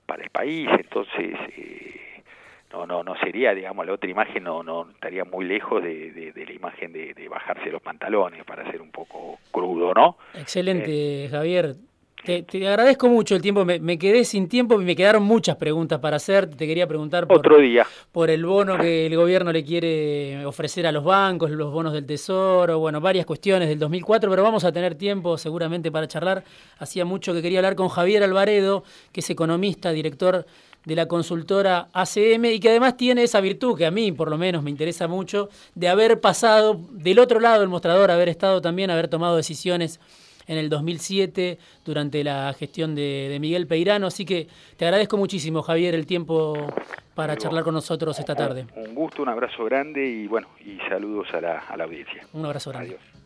para 0.06 0.24
el 0.24 0.30
país. 0.30 0.68
Entonces, 0.78 1.36
eh, 1.56 2.24
no, 2.72 2.86
no, 2.86 3.04
no 3.04 3.16
sería, 3.18 3.54
digamos, 3.54 3.86
la 3.86 3.94
otra 3.94 4.10
imagen 4.10 4.44
no, 4.44 4.62
no 4.62 4.90
estaría 4.92 5.24
muy 5.24 5.46
lejos 5.46 5.82
de, 5.82 6.12
de, 6.12 6.46
la 6.46 6.52
imagen 6.52 6.92
de, 6.92 7.14
de, 7.14 7.30
bajarse 7.30 7.72
los 7.72 7.82
pantalones, 7.82 8.44
para 8.44 8.70
ser 8.70 8.82
un 8.82 8.92
poco 8.92 9.40
crudo, 9.52 9.94
¿no? 9.94 10.18
Excelente, 10.34 11.26
eh, 11.26 11.30
Javier. 11.30 11.76
Te, 12.24 12.68
agradezco 12.68 13.08
mucho 13.08 13.36
el 13.36 13.42
tiempo, 13.42 13.64
me, 13.64 13.98
quedé 13.98 14.26
sin 14.26 14.50
tiempo 14.50 14.82
y 14.82 14.84
me 14.84 14.96
quedaron 14.96 15.24
muchas 15.24 15.56
preguntas 15.56 16.00
para 16.00 16.18
hacer. 16.18 16.50
Te 16.50 16.68
quería 16.68 16.88
preguntar 16.88 17.28
por, 17.28 17.38
Otro 17.38 17.58
día. 17.60 17.86
por 18.12 18.30
el 18.30 18.46
bono 18.46 18.78
que 18.78 19.06
el 19.06 19.16
gobierno 19.16 19.52
le 19.52 19.64
quiere 19.64 20.46
ofrecer 20.46 20.88
a 20.88 20.92
los 20.92 21.04
bancos, 21.04 21.52
los 21.52 21.72
bonos 21.72 21.94
del 21.94 22.06
Tesoro, 22.06 22.80
bueno, 22.80 23.00
varias 23.00 23.26
cuestiones 23.26 23.70
del 23.70 23.80
2004, 23.80 24.30
pero 24.30 24.44
vamos 24.44 24.64
a 24.64 24.72
tener 24.72 24.96
tiempo 24.96 25.38
seguramente 25.38 25.92
para 25.92 26.08
charlar. 26.08 26.44
Hacía 26.80 27.06
mucho 27.06 27.34
que 27.34 27.42
quería 27.42 27.60
hablar 27.60 27.76
con 27.76 27.88
Javier 27.88 28.24
Alvaredo, 28.24 28.84
que 29.12 29.22
es 29.22 29.30
economista, 29.30 29.92
director 29.92 30.46
de 30.86 30.96
la 30.96 31.08
consultora 31.08 31.90
ACM 31.94 32.46
y 32.46 32.60
que 32.60 32.70
además 32.70 32.98
tiene 32.98 33.24
esa 33.24 33.42
virtud 33.42 33.78
que 33.78 33.86
a 33.86 33.92
mí 33.92 34.12
por 34.12 34.30
lo 34.30 34.38
menos 34.38 34.64
me 34.64 34.70
interesa 34.70 35.08
mucho, 35.08 35.50
de 35.76 35.88
haber 35.88 36.20
pasado 36.20 36.80
del 36.92 37.20
otro 37.20 37.40
lado 37.40 37.60
del 37.60 37.70
mostrador, 37.70 38.10
haber 38.10 38.30
estado 38.30 38.62
también, 38.62 38.90
haber 38.90 39.08
tomado 39.08 39.36
decisiones 39.36 40.00
en 40.48 40.58
el 40.58 40.70
2007 40.70 41.58
durante 41.86 42.24
la 42.24 42.54
gestión 42.54 42.96
de, 42.96 43.38
Miguel 43.40 43.68
Peirano. 43.68 44.08
Así 44.08 44.26
que 44.26 44.48
te 44.78 44.86
agradezco 44.86 45.18
muchísimo, 45.18 45.62
Javier, 45.62 45.94
el 45.94 46.06
tiempo 46.06 46.68
para 47.14 47.36
charlar 47.38 47.64
con 47.64 47.74
nosotros 47.74 48.18
esta 48.20 48.36
tarde. 48.36 48.68
Un 48.76 48.96
gusto, 48.96 49.22
un 49.22 49.30
abrazo 49.30 49.66
grande 49.66 50.06
y 50.06 50.28
bueno, 50.28 50.48
y 50.66 50.78
saludos 50.90 51.28
a 51.34 51.42
la, 51.42 51.60
a 51.60 51.78
la 51.78 51.84
audiencia. 51.84 52.24
Un 52.34 52.46
abrazo 52.46 52.72
grande. 52.72 52.96
Adiós. 52.96 53.17